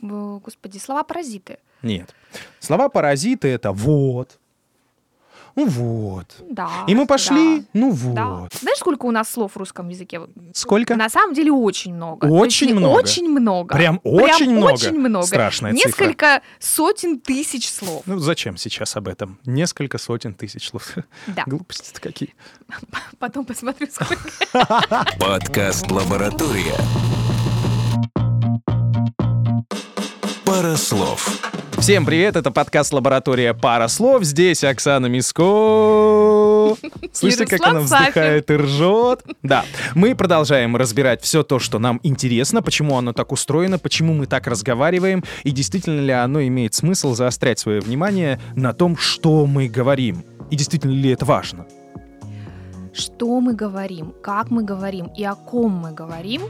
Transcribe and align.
господи, 0.00 0.78
слова-паразиты. 0.78 1.58
Нет. 1.82 2.14
Слова-паразиты— 2.60 3.48
это 3.48 3.72
«вот», 3.72 4.38
ну 5.56 5.66
вот. 5.66 6.26
Да. 6.48 6.70
И 6.86 6.94
мы 6.94 7.06
пошли, 7.06 7.60
да, 7.60 7.66
ну 7.74 8.14
да. 8.14 8.26
вот. 8.26 8.54
Знаешь, 8.54 8.78
сколько 8.78 9.06
у 9.06 9.10
нас 9.10 9.28
слов 9.28 9.52
в 9.52 9.56
русском 9.56 9.88
языке? 9.88 10.20
Сколько? 10.54 10.96
На 10.96 11.08
самом 11.08 11.34
деле 11.34 11.52
очень 11.52 11.94
много. 11.94 12.26
Очень 12.26 12.68
есть 12.68 12.78
много? 12.78 12.98
Очень 12.98 13.28
много. 13.28 13.74
Прям 13.74 14.00
очень 14.04 14.52
много? 14.52 14.72
очень 14.72 14.98
много. 14.98 15.26
Страшная 15.26 15.72
цифра. 15.72 15.88
Несколько 15.88 16.42
сотен 16.58 17.20
тысяч 17.20 17.68
слов. 17.68 18.02
Ну 18.06 18.18
зачем 18.18 18.56
сейчас 18.56 18.96
об 18.96 19.08
этом? 19.08 19.38
Несколько 19.44 19.98
сотен 19.98 20.34
тысяч 20.34 20.68
слов. 20.68 20.94
Да. 21.26 21.44
Глупости-то 21.46 22.00
какие. 22.00 22.34
Потом 23.18 23.44
посмотрю, 23.44 23.88
сколько. 23.90 24.30
Подкаст 25.18 25.90
«Лаборатория». 25.90 26.74
Пара 30.50 30.74
слов. 30.74 31.40
Всем 31.78 32.04
привет, 32.04 32.34
это 32.34 32.50
подкаст 32.50 32.92
«Лаборатория 32.92 33.54
пара 33.54 33.86
слов». 33.86 34.24
Здесь 34.24 34.64
Оксана 34.64 35.06
Миско. 35.06 36.74
Слышите, 37.12 37.46
как 37.46 37.64
она 37.64 37.78
вздыхает 37.78 38.50
и 38.50 38.54
ржет? 38.54 39.22
Да, 39.44 39.64
мы 39.94 40.16
продолжаем 40.16 40.74
разбирать 40.74 41.22
все 41.22 41.44
то, 41.44 41.60
что 41.60 41.78
нам 41.78 42.00
интересно, 42.02 42.62
почему 42.62 42.98
оно 42.98 43.12
так 43.12 43.30
устроено, 43.30 43.78
почему 43.78 44.12
мы 44.12 44.26
так 44.26 44.48
разговариваем, 44.48 45.22
и 45.44 45.52
действительно 45.52 46.00
ли 46.00 46.12
оно 46.12 46.42
имеет 46.42 46.74
смысл 46.74 47.14
заострять 47.14 47.60
свое 47.60 47.78
внимание 47.78 48.40
на 48.56 48.72
том, 48.72 48.96
что 48.96 49.46
мы 49.46 49.68
говорим. 49.68 50.24
И 50.50 50.56
действительно 50.56 50.90
ли 50.90 51.10
это 51.10 51.24
важно? 51.24 51.64
Что 52.92 53.40
мы 53.40 53.54
говорим, 53.54 54.12
как 54.20 54.50
мы 54.50 54.64
говорим 54.64 55.12
и 55.16 55.22
о 55.22 55.36
ком 55.36 55.70
мы 55.70 55.92
говорим, 55.92 56.42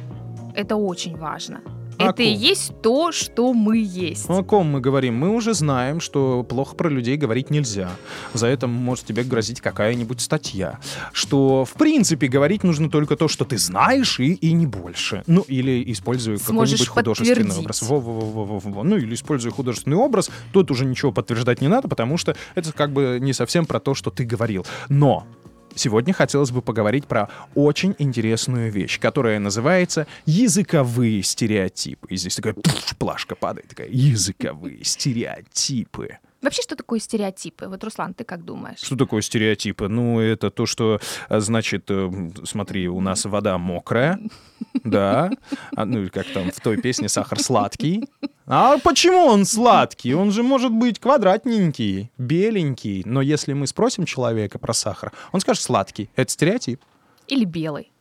это 0.54 0.76
очень 0.76 1.18
важно. 1.18 1.60
Это 2.00 2.22
и 2.22 2.32
есть 2.32 2.72
то, 2.82 3.12
что 3.12 3.52
мы 3.52 3.78
есть. 3.78 4.28
Ну, 4.28 4.38
о 4.38 4.42
ком 4.42 4.66
мы 4.66 4.80
говорим? 4.80 5.16
Мы 5.16 5.30
уже 5.30 5.54
знаем, 5.54 6.00
что 6.00 6.42
плохо 6.42 6.74
про 6.74 6.88
людей 6.88 7.16
говорить 7.16 7.50
нельзя. 7.50 7.90
За 8.34 8.46
это 8.46 8.66
может 8.66 9.06
тебе 9.06 9.22
грозить 9.22 9.60
какая-нибудь 9.60 10.20
статья. 10.20 10.78
Что, 11.12 11.64
в 11.64 11.72
принципе, 11.74 12.28
говорить 12.28 12.64
нужно 12.64 12.90
только 12.90 13.16
то, 13.16 13.28
что 13.28 13.44
ты 13.44 13.58
знаешь, 13.58 14.20
и, 14.20 14.32
и 14.32 14.52
не 14.52 14.66
больше. 14.66 15.22
Ну, 15.26 15.42
или 15.42 15.92
используя 15.92 16.38
какой-нибудь 16.38 16.88
художественный 16.88 17.56
образ. 17.56 17.82
Во-во-во-во-во. 17.82 18.82
Ну, 18.82 18.96
или 18.96 19.14
используя 19.14 19.52
художественный 19.52 19.96
образ. 19.96 20.30
Тут 20.52 20.70
уже 20.70 20.84
ничего 20.84 21.12
подтверждать 21.12 21.60
не 21.60 21.68
надо, 21.68 21.88
потому 21.88 22.16
что 22.16 22.36
это 22.54 22.72
как 22.72 22.92
бы 22.92 23.18
не 23.20 23.32
совсем 23.32 23.66
про 23.66 23.80
то, 23.80 23.94
что 23.94 24.10
ты 24.10 24.24
говорил. 24.24 24.64
Но 24.88 25.26
Сегодня 25.74 26.12
хотелось 26.12 26.50
бы 26.50 26.62
поговорить 26.62 27.06
про 27.06 27.28
очень 27.54 27.94
интересную 27.98 28.70
вещь, 28.70 28.98
которая 28.98 29.38
называется 29.38 30.06
языковые 30.26 31.22
стереотипы. 31.22 32.06
И 32.08 32.16
здесь 32.16 32.36
такая 32.36 32.54
пф, 32.54 32.96
плашка 32.96 33.34
падает, 33.34 33.68
такая 33.68 33.88
языковые 33.88 34.84
стереотипы. 34.84 36.18
Вообще, 36.42 36.62
что 36.62 36.74
такое 36.74 37.00
стереотипы? 37.00 37.66
Вот, 37.66 37.84
Руслан, 37.84 38.14
ты 38.14 38.24
как 38.24 38.44
думаешь? 38.44 38.78
Что 38.80 38.96
такое 38.96 39.20
стереотипы? 39.20 39.88
Ну, 39.88 40.20
это 40.20 40.50
то, 40.50 40.64
что, 40.64 40.98
а, 41.28 41.40
значит, 41.40 41.84
э, 41.90 42.10
смотри, 42.44 42.88
у 42.88 43.00
нас 43.00 43.26
вода 43.26 43.58
мокрая, 43.58 44.18
да, 44.84 45.30
а, 45.76 45.84
ну, 45.84 46.08
как 46.10 46.26
там 46.32 46.50
в 46.50 46.60
той 46.60 46.78
песне 46.78 47.08
«Сахар 47.08 47.38
сладкий». 47.40 48.08
А 48.46 48.78
почему 48.78 49.26
он 49.26 49.44
сладкий? 49.44 50.14
Он 50.14 50.32
же 50.32 50.42
может 50.42 50.72
быть 50.72 50.98
квадратненький, 50.98 52.10
беленький. 52.18 53.02
Но 53.04 53.20
если 53.20 53.52
мы 53.52 53.66
спросим 53.66 54.06
человека 54.06 54.58
про 54.58 54.72
сахар, 54.72 55.12
он 55.32 55.40
скажет 55.40 55.62
«сладкий». 55.62 56.10
Это 56.16 56.32
стереотип. 56.32 56.80
Или 57.28 57.44
белый? 57.44 57.92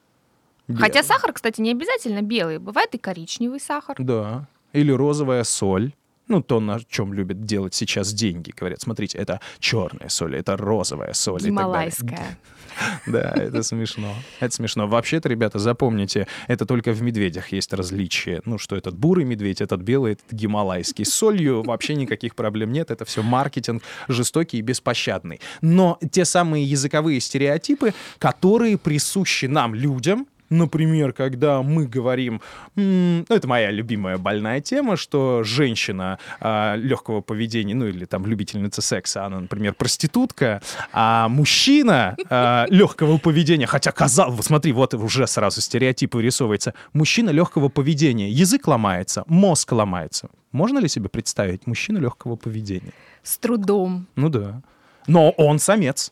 Белый. 0.67 0.81
Хотя 0.81 1.03
сахар, 1.03 1.33
кстати, 1.33 1.61
не 1.61 1.71
обязательно 1.71 2.21
белый. 2.21 2.57
Бывает 2.57 2.95
и 2.95 2.97
коричневый 2.97 3.59
сахар. 3.59 3.95
Да. 3.99 4.47
Или 4.71 4.91
розовая 4.91 5.43
соль. 5.43 5.93
Ну, 6.29 6.41
то, 6.43 6.59
на 6.59 6.79
чем 6.87 7.13
любят 7.13 7.43
делать 7.43 7.73
сейчас 7.73 8.13
деньги. 8.13 8.53
Говорят, 8.55 8.79
смотрите, 8.81 9.17
это 9.17 9.41
черная 9.59 10.09
соль, 10.09 10.35
это 10.35 10.55
розовая 10.55 11.13
соль. 11.13 11.41
и 11.41 11.45
так 11.45 11.55
далее. 11.55 11.65
Гималайская. 11.65 12.37
Да, 13.07 13.33
это 13.35 13.63
смешно. 13.63 14.13
Это 14.39 14.53
смешно. 14.53 14.87
Вообще-то, 14.87 15.27
ребята, 15.27 15.59
запомните, 15.59 16.27
это 16.47 16.65
только 16.65 16.91
в 16.93 17.01
медведях 17.01 17.51
есть 17.51 17.73
различия. 17.73 18.41
Ну, 18.45 18.57
что 18.57 18.75
этот 18.75 18.95
бурый 18.95 19.25
медведь, 19.25 19.59
этот 19.59 19.81
белый, 19.81 20.13
этот 20.13 20.31
гималайский. 20.31 21.03
С 21.03 21.13
солью 21.13 21.63
вообще 21.63 21.95
никаких 21.95 22.35
проблем 22.35 22.71
нет. 22.71 22.91
Это 22.91 23.03
все 23.03 23.21
маркетинг 23.21 23.83
жестокий 24.07 24.59
и 24.59 24.61
беспощадный. 24.61 25.41
Но 25.61 25.99
те 26.11 26.23
самые 26.23 26.63
языковые 26.63 27.19
стереотипы, 27.19 27.93
которые 28.17 28.77
присущи 28.77 29.47
нам, 29.47 29.75
людям, 29.75 30.27
Например, 30.49 31.13
когда 31.13 31.61
мы 31.61 31.85
говорим, 31.85 32.41
ну 32.75 33.25
это 33.29 33.47
моя 33.47 33.71
любимая 33.71 34.17
больная 34.17 34.61
тема, 34.61 34.97
что 34.97 35.43
женщина 35.43 36.17
а, 36.39 36.75
легкого 36.75 37.21
поведения, 37.21 37.75
ну 37.75 37.87
или 37.87 38.05
там 38.05 38.25
любительница 38.25 38.81
секса, 38.81 39.25
она, 39.25 39.41
например, 39.41 39.73
проститутка, 39.73 40.61
а 40.91 41.29
мужчина 41.29 42.15
а, 42.29 42.65
легкого 42.69 43.17
поведения, 43.17 43.67
хотя 43.67 43.91
казалось, 43.91 44.35
вот 44.37 44.45
смотри, 44.45 44.71
вот 44.71 44.93
уже 44.93 45.27
сразу 45.27 45.61
стереотип 45.61 46.15
вырисовывается, 46.15 46.73
мужчина 46.93 47.29
легкого 47.29 47.69
поведения, 47.69 48.29
язык 48.29 48.67
ломается, 48.67 49.23
мозг 49.27 49.71
ломается. 49.71 50.29
Можно 50.51 50.79
ли 50.79 50.87
себе 50.87 51.09
представить 51.09 51.67
мужчину 51.67 51.99
легкого 51.99 52.35
поведения? 52.35 52.93
С 53.21 53.37
трудом. 53.37 54.07
Ну 54.15 54.29
да. 54.29 54.61
Но 55.07 55.29
он 55.31 55.59
самец. 55.59 56.11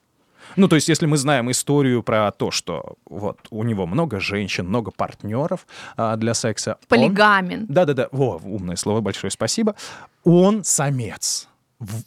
Ну, 0.56 0.68
то 0.68 0.76
есть, 0.76 0.88
если 0.90 1.06
мы 1.06 1.18
знаем 1.18 1.52
историю 1.52 2.04
про 2.04 2.32
то, 2.32 2.52
что 2.52 2.96
вот 3.06 3.38
у 3.52 3.64
него 3.64 3.86
много 3.86 4.20
женщин, 4.20 4.68
много 4.68 4.92
партнеров 4.92 5.68
а, 5.96 6.16
для 6.16 6.34
секса. 6.34 6.72
он- 6.74 6.88
Полигамен. 6.88 7.66
Да-да-да, 7.70 8.08
во, 8.12 8.38
умное 8.44 8.76
слово, 8.76 9.02
большое 9.02 9.32
спасибо. 9.32 9.76
Он 10.24 10.64
самец. 10.64 11.48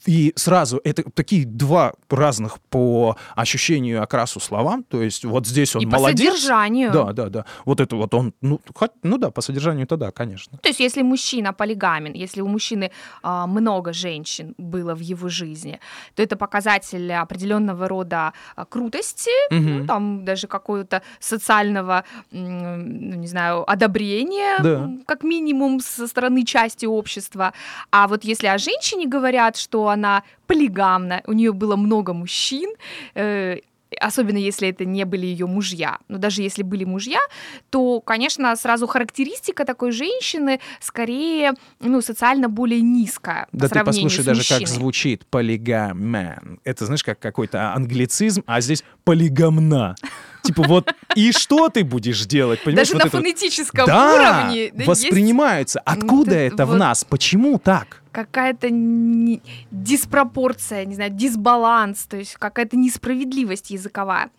И 0.05 0.33
сразу 0.37 0.81
это 0.83 1.05
такие 1.15 1.47
два 1.47 1.93
разных 2.09 2.59
по 2.71 3.17
ощущению 3.37 3.99
и 3.99 4.01
окрасу 4.01 4.41
слова. 4.41 4.81
То 4.89 5.01
есть 5.03 5.25
вот 5.25 5.47
здесь 5.47 5.77
он 5.77 5.83
И 5.83 5.87
по 5.87 5.93
молодец. 5.93 6.19
содержанию. 6.35 6.91
Да, 6.93 7.13
да, 7.13 7.29
да. 7.29 7.45
Вот 7.65 7.81
это 7.81 7.95
вот 7.97 8.13
он, 8.15 8.33
ну, 8.41 8.61
хоть- 8.75 8.91
ну 9.05 9.17
да, 9.19 9.31
по 9.31 9.41
содержанию-то 9.43 9.97
да, 9.97 10.11
конечно. 10.11 10.59
То 10.59 10.69
есть, 10.69 10.81
если 10.81 11.03
мужчина 11.03 11.53
полигамен, 11.53 12.15
если 12.15 12.41
у 12.41 12.49
мужчины 12.49 12.91
а, 13.23 13.47
много 13.47 13.93
женщин 13.93 14.55
было 14.59 14.95
в 14.95 15.01
его 15.01 15.29
жизни, 15.29 15.79
то 16.17 16.23
это 16.23 16.37
показатель 16.37 17.13
определенного 17.13 17.87
рода 17.89 18.33
а, 18.57 18.65
крутости, 18.65 19.31
Мгм. 19.55 19.79
ну, 19.79 19.87
там 19.87 20.25
даже 20.25 20.47
какого-то 20.49 21.03
социального, 21.21 22.03
ну, 22.33 22.77
не 23.17 23.27
знаю, 23.29 23.71
одобрения, 23.71 24.59
Да. 24.63 24.91
как 25.07 25.23
минимум 25.23 25.81
со 25.81 26.07
стороны 26.09 26.45
части 26.45 26.87
общества. 26.87 27.53
А 27.93 28.09
вот 28.09 28.25
если 28.25 28.49
о 28.49 28.59
женщине 28.59 29.07
говорят, 29.07 29.60
что 29.61 29.89
она 29.89 30.23
полигамна, 30.47 31.23
у 31.27 31.33
нее 31.33 31.53
было 31.53 31.77
много 31.77 32.13
мужчин, 32.13 32.71
э, 33.15 33.59
особенно 33.99 34.37
если 34.37 34.69
это 34.69 34.85
не 34.85 35.05
были 35.05 35.27
ее 35.27 35.47
мужья. 35.47 35.99
Но 36.09 36.19
даже 36.19 36.43
если 36.43 36.63
были 36.63 36.85
мужья, 36.85 37.21
то, 37.71 38.01
конечно, 38.01 38.55
сразу 38.57 38.87
характеристика 38.87 39.65
такой 39.65 39.93
женщины 39.93 40.61
скорее 40.81 41.55
ну, 41.81 42.01
социально 42.01 42.49
более 42.49 42.81
низкая 42.81 43.47
по 43.51 43.59
Да 43.59 43.69
ты 43.69 43.75
сравнению 43.75 44.09
послушай 44.09 44.25
даже, 44.25 44.49
как 44.49 44.69
звучит 44.69 45.27
полигамен. 45.27 46.61
Это, 46.65 46.87
знаешь, 46.87 47.05
как 47.05 47.19
какой-то 47.19 47.73
англицизм, 47.73 48.43
а 48.47 48.61
здесь 48.61 48.85
полигамна. 49.05 49.97
Типа 50.43 50.63
вот, 50.63 50.95
и 51.15 51.33
что 51.33 51.69
ты 51.69 51.85
будешь 51.85 52.25
делать, 52.27 52.63
понимаешь? 52.63 52.89
Даже 52.89 52.95
вот 52.95 53.05
на 53.05 53.09
это 53.09 53.17
фонетическом 53.19 53.87
да, 53.87 54.15
уровне 54.15 54.71
да, 54.73 54.77
есть 54.77 54.87
воспринимается. 54.87 55.81
Откуда 55.81 56.35
это 56.35 56.55
это 56.55 56.67
в 56.67 56.71
вот- 56.71 56.79
нас? 56.79 57.05
Почему 57.05 57.59
так? 57.59 58.01
какая-то 58.13 58.71
не- 58.71 59.41
диспропорция, 59.71 60.85
не 60.85 60.97
знаю, 60.97 61.11
дисбаланс, 61.13 62.07
то 62.07 62.17
есть 62.17 62.35
какая-то 62.35 62.77
несправедливость 62.77 63.71
языковая. 63.71 64.31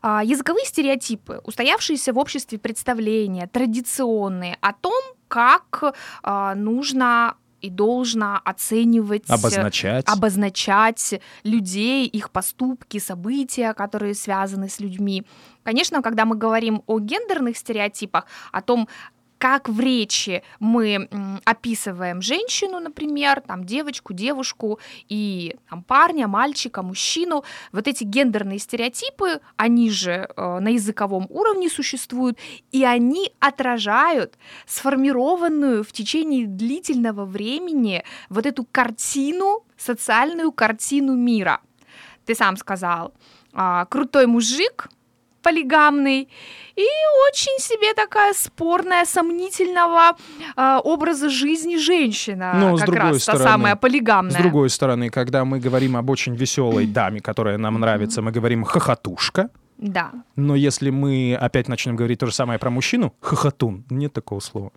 А, 0.00 0.24
языковые 0.24 0.64
стереотипы, 0.64 1.40
устоявшиеся 1.44 2.14
в 2.14 2.18
обществе 2.18 2.58
представления, 2.58 3.46
традиционные 3.46 4.56
о 4.62 4.72
том, 4.72 5.02
как 5.28 5.94
а, 6.22 6.54
нужно 6.54 7.34
и 7.60 7.70
должно 7.70 8.40
оценивать 8.44 9.24
Обозначать. 9.28 10.08
обозначать 10.08 11.20
людей, 11.44 12.06
их 12.06 12.30
поступки, 12.30 12.98
события, 12.98 13.74
которые 13.74 14.14
связаны 14.14 14.68
с 14.68 14.80
людьми. 14.80 15.24
Конечно, 15.62 16.02
когда 16.02 16.24
мы 16.24 16.36
говорим 16.36 16.82
о 16.86 16.98
гендерных 16.98 17.56
стереотипах, 17.56 18.26
о 18.52 18.62
том, 18.62 18.88
как 19.40 19.70
в 19.70 19.80
речи 19.80 20.42
мы 20.58 21.08
описываем 21.46 22.20
женщину, 22.20 22.78
например, 22.78 23.40
там 23.40 23.64
девочку, 23.64 24.12
девушку 24.12 24.78
и 25.08 25.56
там, 25.70 25.82
парня, 25.82 26.28
мальчика, 26.28 26.82
мужчину, 26.82 27.42
вот 27.72 27.88
эти 27.88 28.04
гендерные 28.04 28.58
стереотипы, 28.58 29.40
они 29.56 29.90
же 29.90 30.28
э, 30.36 30.58
на 30.60 30.68
языковом 30.68 31.26
уровне 31.30 31.70
существуют, 31.70 32.38
и 32.70 32.84
они 32.84 33.32
отражают 33.40 34.34
сформированную 34.66 35.84
в 35.84 35.92
течение 35.92 36.46
длительного 36.46 37.24
времени 37.24 38.04
вот 38.28 38.44
эту 38.44 38.66
картину, 38.70 39.64
социальную 39.78 40.52
картину 40.52 41.14
мира. 41.14 41.60
Ты 42.26 42.34
сам 42.34 42.58
сказал, 42.58 43.14
а, 43.54 43.86
крутой 43.86 44.26
мужик 44.26 44.90
полигамный, 45.42 46.28
и 46.76 46.86
очень 47.28 47.58
себе 47.58 47.94
такая 47.94 48.32
спорная, 48.34 49.04
сомнительного 49.04 50.16
э, 50.56 50.78
образа 50.84 51.28
жизни 51.28 51.76
женщина, 51.76 52.52
Ну, 52.54 52.76
с 52.76 52.80
как 52.80 52.86
другой 52.88 53.12
раз 53.12 53.22
стороны, 53.22 53.44
та 53.44 53.50
самая 53.50 53.76
полигамная. 53.76 54.32
С 54.38 54.42
другой 54.42 54.70
стороны, 54.70 55.10
когда 55.10 55.44
мы 55.44 55.58
говорим 55.60 55.96
об 55.96 56.10
очень 56.10 56.34
веселой 56.34 56.86
даме, 56.86 57.20
которая 57.20 57.58
нам 57.58 57.80
нравится, 57.80 58.22
мы 58.22 58.32
говорим 58.32 58.64
хохотушка. 58.64 59.50
Да. 59.78 60.10
Но 60.36 60.54
если 60.56 60.90
мы 60.90 61.36
опять 61.40 61.68
начнем 61.68 61.96
говорить 61.96 62.18
то 62.20 62.26
же 62.26 62.32
самое 62.34 62.58
про 62.58 62.70
мужчину, 62.70 63.14
хохотун, 63.20 63.84
нет 63.90 64.12
такого 64.12 64.40
слова. 64.40 64.70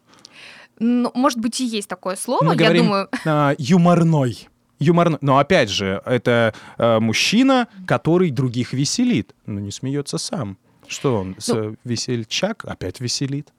Ну, 0.80 1.12
может 1.13 1.39
быть, 1.39 1.62
и 1.62 1.66
есть 1.66 1.88
такое 1.89 2.16
слово, 2.16 2.44
мы 2.44 2.51
я 2.54 2.57
говорим 2.57 2.83
думаю. 2.86 3.07
а, 3.25 3.54
юморной. 3.57 4.50
Юморной. 4.83 5.18
Но 5.21 5.38
опять 5.38 5.69
же, 5.69 6.01
это 6.06 6.53
а, 6.77 7.00
мужчина, 7.00 7.68
который 7.88 8.31
других 8.31 8.74
веселит, 8.74 9.33
но 9.45 9.59
не 9.59 9.71
смеется 9.71 10.18
сам. 10.18 10.57
Что 10.88 11.15
он, 11.15 11.35
Ну. 11.47 11.75
весельчак 11.85 12.65
опять 12.65 13.00
веселит? 13.00 13.53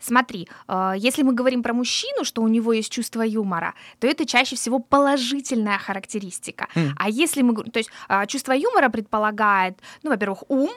Смотри, 0.00 0.48
э, 0.68 0.92
если 0.96 1.24
мы 1.24 1.32
говорим 1.34 1.62
про 1.62 1.72
мужчину, 1.74 2.24
что 2.24 2.42
у 2.42 2.48
него 2.48 2.72
есть 2.72 2.92
чувство 2.92 3.22
юмора, 3.22 3.74
то 3.98 4.06
это 4.06 4.24
чаще 4.24 4.54
всего 4.56 4.78
положительная 4.78 5.78
характеристика. 5.78 6.68
М. 6.76 6.94
А 6.96 7.10
если 7.10 7.42
мы 7.42 7.52
говорим, 7.52 7.72
то 7.72 7.80
есть 7.80 7.90
э, 8.08 8.26
чувство 8.26 8.52
юмора 8.52 8.90
предполагает, 8.90 9.78
ну, 10.04 10.10
во-первых, 10.10 10.44
ум, 10.48 10.70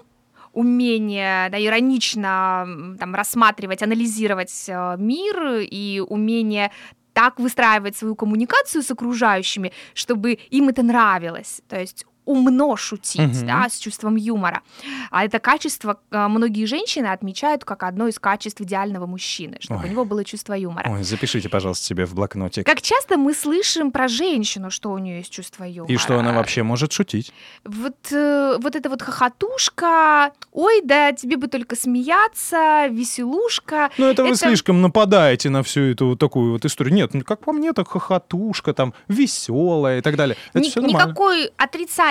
умение 0.54 1.50
да, 1.50 1.64
иронично 1.64 2.68
там, 3.00 3.16
рассматривать, 3.16 3.84
анализировать 3.84 4.66
э, 4.68 4.96
мир 4.98 5.60
и 5.62 6.04
умение 6.06 6.72
так 7.14 7.40
выстраивать 7.40 7.98
свою 7.98 8.16
коммуникацию 8.16 8.84
с 8.84 8.92
окружающими, 8.92 9.72
чтобы 9.94 10.40
им 10.52 10.70
это 10.70 10.84
нравилось. 10.84 11.62
То 11.68 11.80
есть 11.80 12.06
умно 12.26 12.76
шутить, 12.76 13.20
Мгм. 13.38 13.48
да, 13.48 13.68
с 13.70 13.78
чувством 13.80 14.16
юмора. 14.16 14.62
А 15.10 15.26
это 15.26 15.40
качество 15.40 16.00
э, 16.12 16.28
многие 16.28 16.66
женщины 16.66 17.08
отмечают 17.08 17.66
как 17.66 17.84
одно 17.84 18.08
из 18.08 18.20
качеств 18.20 18.62
идеального 18.62 19.06
мужчины, 19.06 19.58
чтобы 19.60 19.82
Ой. 19.82 19.88
у 19.88 19.92
него 19.92 20.06
было 20.06 20.24
чувство 20.24 20.54
юмора. 20.54 20.90
Ой, 20.92 21.04
запишите, 21.04 21.50
пожалуйста, 21.50 21.86
себе 21.86 22.06
в 22.06 22.14
блокнотик. 22.14 22.66
Как 22.66 22.82
часто 22.82 23.18
мы 23.18 23.34
слышим 23.34 23.92
про 23.92 24.08
женщину, 24.08 24.70
что 24.72 24.92
у 24.92 24.98
нее 24.98 25.18
есть 25.18 25.32
чувство 25.32 25.64
юмора? 25.64 25.92
И 25.94 25.98
что 25.98 26.20
она 26.20 26.32
вообще 26.34 26.64
может 26.64 26.92
шутить? 26.94 27.34
Вот, 27.64 27.96
э, 28.12 28.58
вот 28.60 28.76
эта 28.76 28.90
вот 28.90 29.02
хохотушка, 29.02 30.32
ой, 30.52 30.82
да 30.84 31.12
тебе 31.14 31.38
бы 31.38 31.48
только 31.48 31.76
смеяться, 31.76 32.88
веселушка. 32.88 33.90
Ну, 33.98 34.06
это 34.06 34.24
вы 34.24 34.30
Это- 34.30 34.38
слишком 34.38 34.82
нападаете 34.82 35.50
на 35.50 35.64
всю 35.64 35.82
эту 35.82 36.16
такую 36.16 36.54
вот 36.54 36.66
историю. 36.66 36.94
Нет, 36.94 37.14
ну, 37.14 37.22
как 37.24 37.42
по 37.44 37.52
мне, 37.52 37.74
так 37.74 37.88
хохотушка, 37.88 38.74
там, 38.74 38.94
веселая 39.08 40.00
и 40.00 40.02
так 40.02 40.16
далее. 40.16 40.38
Это 40.54 40.64
Ни- 40.64 40.70
все 40.70 40.82
нормально. 40.82 41.08
никакой 41.10 41.52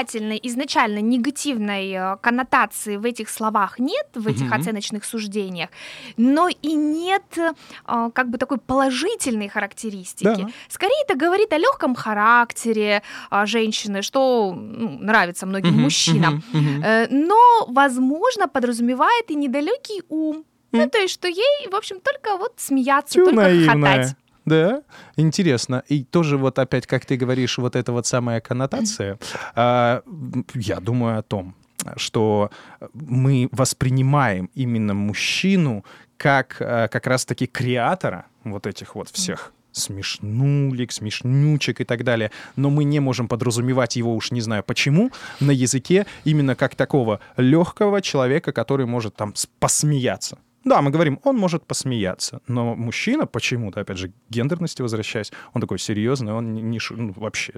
отрицательной, 0.00 0.40
изначально 0.42 1.00
негативной 1.00 1.92
э, 1.92 2.16
коннотации 2.20 2.96
в 2.96 3.04
этих 3.04 3.28
словах 3.28 3.78
нет, 3.78 4.06
в 4.14 4.26
этих 4.26 4.46
Мгм. 4.46 4.60
оценочных 4.60 5.04
суждениях, 5.04 5.68
но 6.16 6.48
и 6.48 6.72
нет 6.74 7.22
э, 7.36 8.10
как 8.12 8.30
бы 8.30 8.38
такой 8.38 8.58
положительной 8.58 9.48
характеристики. 9.48 10.24
Да. 10.42 10.48
Скорее 10.68 11.02
это 11.08 11.16
говорит 11.16 11.52
о 11.52 11.58
легком 11.58 11.94
характере 11.94 13.02
э, 13.30 13.46
женщины, 13.46 14.02
что 14.02 14.52
ну, 14.54 14.98
нравится 15.00 15.46
многим 15.46 15.72
Мгм, 15.72 15.82
мужчинам. 15.82 16.42
мгм. 16.52 16.82
Э, 16.84 17.06
Но, 17.10 17.66
возможно, 17.68 18.48
подразумевает 18.48 19.30
и 19.30 19.34
недалекий 19.34 20.02
ум. 20.08 20.44
Ну, 20.72 20.88
то 20.88 20.98
есть, 20.98 21.14
что 21.14 21.26
ей, 21.26 21.68
в 21.68 21.74
общем, 21.74 21.98
только 22.00 22.36
вот 22.36 22.52
смеяться, 22.56 23.14
Тю, 23.14 23.24
только 23.24 23.40
наивная. 23.42 23.74
хохотать. 23.96 24.16
Да, 24.50 24.82
интересно. 25.14 25.84
И 25.86 26.02
тоже 26.02 26.36
вот 26.36 26.58
опять, 26.58 26.84
как 26.84 27.06
ты 27.06 27.16
говоришь, 27.16 27.56
вот 27.58 27.76
эта 27.76 27.92
вот 27.92 28.06
самая 28.06 28.40
коннотация, 28.40 29.16
а, 29.54 30.02
я 30.54 30.80
думаю 30.80 31.18
о 31.18 31.22
том, 31.22 31.54
что 31.96 32.50
мы 32.92 33.48
воспринимаем 33.52 34.50
именно 34.56 34.92
мужчину 34.92 35.84
как 36.16 36.56
а, 36.58 36.88
как 36.88 37.06
раз-таки 37.06 37.46
креатора 37.46 38.24
вот 38.42 38.66
этих 38.66 38.96
вот 38.96 39.08
всех 39.08 39.52
смешнулик, 39.70 40.90
смешнючек 40.90 41.80
и 41.80 41.84
так 41.84 42.02
далее, 42.02 42.32
но 42.56 42.70
мы 42.70 42.82
не 42.82 42.98
можем 42.98 43.28
подразумевать 43.28 43.94
его 43.94 44.16
уж 44.16 44.32
не 44.32 44.40
знаю 44.40 44.64
почему 44.64 45.12
на 45.38 45.52
языке 45.52 46.06
именно 46.24 46.56
как 46.56 46.74
такого 46.74 47.20
легкого 47.36 48.02
человека, 48.02 48.50
который 48.50 48.86
может 48.86 49.14
там 49.14 49.32
посмеяться. 49.60 50.38
Да, 50.64 50.82
мы 50.82 50.90
говорим, 50.90 51.18
он 51.24 51.36
может 51.36 51.66
посмеяться, 51.66 52.40
но 52.46 52.74
мужчина 52.74 53.26
почему-то, 53.26 53.80
опять 53.80 53.96
же, 53.96 54.08
к 54.08 54.12
гендерности 54.28 54.82
возвращаясь, 54.82 55.32
он 55.54 55.60
такой 55.62 55.78
серьезный, 55.78 56.32
он 56.34 56.52
не, 56.54 56.60
не 56.62 56.78
шу- 56.78 56.96
ну, 56.96 57.12
вообще 57.16 57.54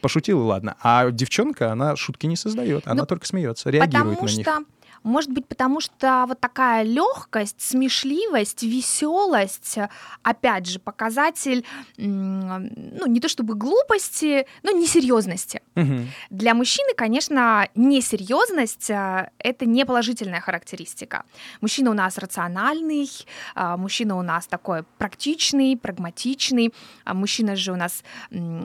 пошутил 0.00 0.40
и 0.40 0.44
ладно. 0.44 0.76
А 0.82 1.10
девчонка, 1.10 1.72
она 1.72 1.96
шутки 1.96 2.26
не 2.26 2.36
создает, 2.36 2.86
она 2.86 3.02
Ну, 3.02 3.06
только 3.06 3.26
смеется, 3.26 3.70
реагирует 3.70 4.18
Потому 4.18 4.28
на 4.32 4.36
них. 4.36 4.46
что, 4.46 4.64
может 5.02 5.30
быть, 5.30 5.46
потому 5.46 5.80
что 5.80 6.24
вот 6.28 6.40
такая 6.40 6.82
легкость, 6.82 7.60
смешливость, 7.60 8.62
веселость, 8.62 9.78
э, 9.78 9.88
опять 10.22 10.66
же, 10.66 10.78
показатель, 10.78 11.64
ну, 11.96 13.06
не 13.06 13.20
то 13.20 13.28
чтобы 13.28 13.54
глупости, 13.54 14.46
но 14.62 14.70
несерьезности. 14.70 15.62
Мгм. 15.74 16.08
Для 16.30 16.54
мужчины, 16.54 16.94
конечно, 16.94 17.68
несерьезность 17.74 18.90
э, 18.90 19.30
это 19.38 19.66
не 19.66 19.84
положительная 19.84 20.40
характеристика. 20.40 21.24
Мужчина 21.60 21.90
у 21.90 21.94
нас 21.94 22.18
рациональный, 22.18 23.10
а, 23.54 23.76
мужчина 23.76 24.16
у 24.16 24.22
нас 24.22 24.46
такой 24.46 24.84
практичный, 24.98 25.76
прагматичный, 25.76 26.72
а 27.04 27.14
мужчина 27.14 27.56
же 27.56 27.72
у 27.72 27.76
нас 27.76 28.02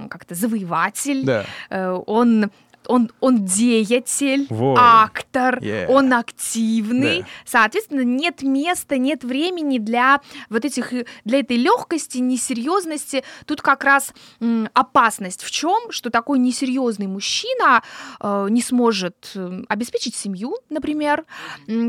как-то 0.09 0.35
завоеватель, 0.35 1.23
Да. 1.25 1.45
Э, 1.69 1.91
он 2.05 2.51
он, 2.87 3.11
он 3.19 3.45
деятель, 3.45 4.47
Воин. 4.49 4.77
актор, 4.79 5.59
Yeah. 5.59 5.87
он 5.87 6.13
активный. 6.13 7.21
Да. 7.21 7.27
Соответственно, 7.45 8.01
нет 8.01 8.41
места, 8.41 8.97
нет 8.97 9.23
времени 9.23 9.77
для 9.79 10.21
вот 10.49 10.65
этих, 10.65 10.91
для 11.23 11.39
этой 11.39 11.57
легкости, 11.57 12.17
несерьезности. 12.19 13.23
Тут 13.45 13.61
как 13.61 13.83
раз 13.83 14.13
м, 14.41 14.69
опасность 14.73 15.43
в 15.43 15.51
чем, 15.51 15.91
что 15.91 16.09
такой 16.09 16.39
несерьезный 16.39 17.07
мужчина 17.07 17.81
э, 18.21 18.47
не 18.49 18.61
сможет 18.61 19.31
э, 19.35 19.61
обеспечить 19.69 20.15
семью, 20.15 20.55
например. 20.69 21.25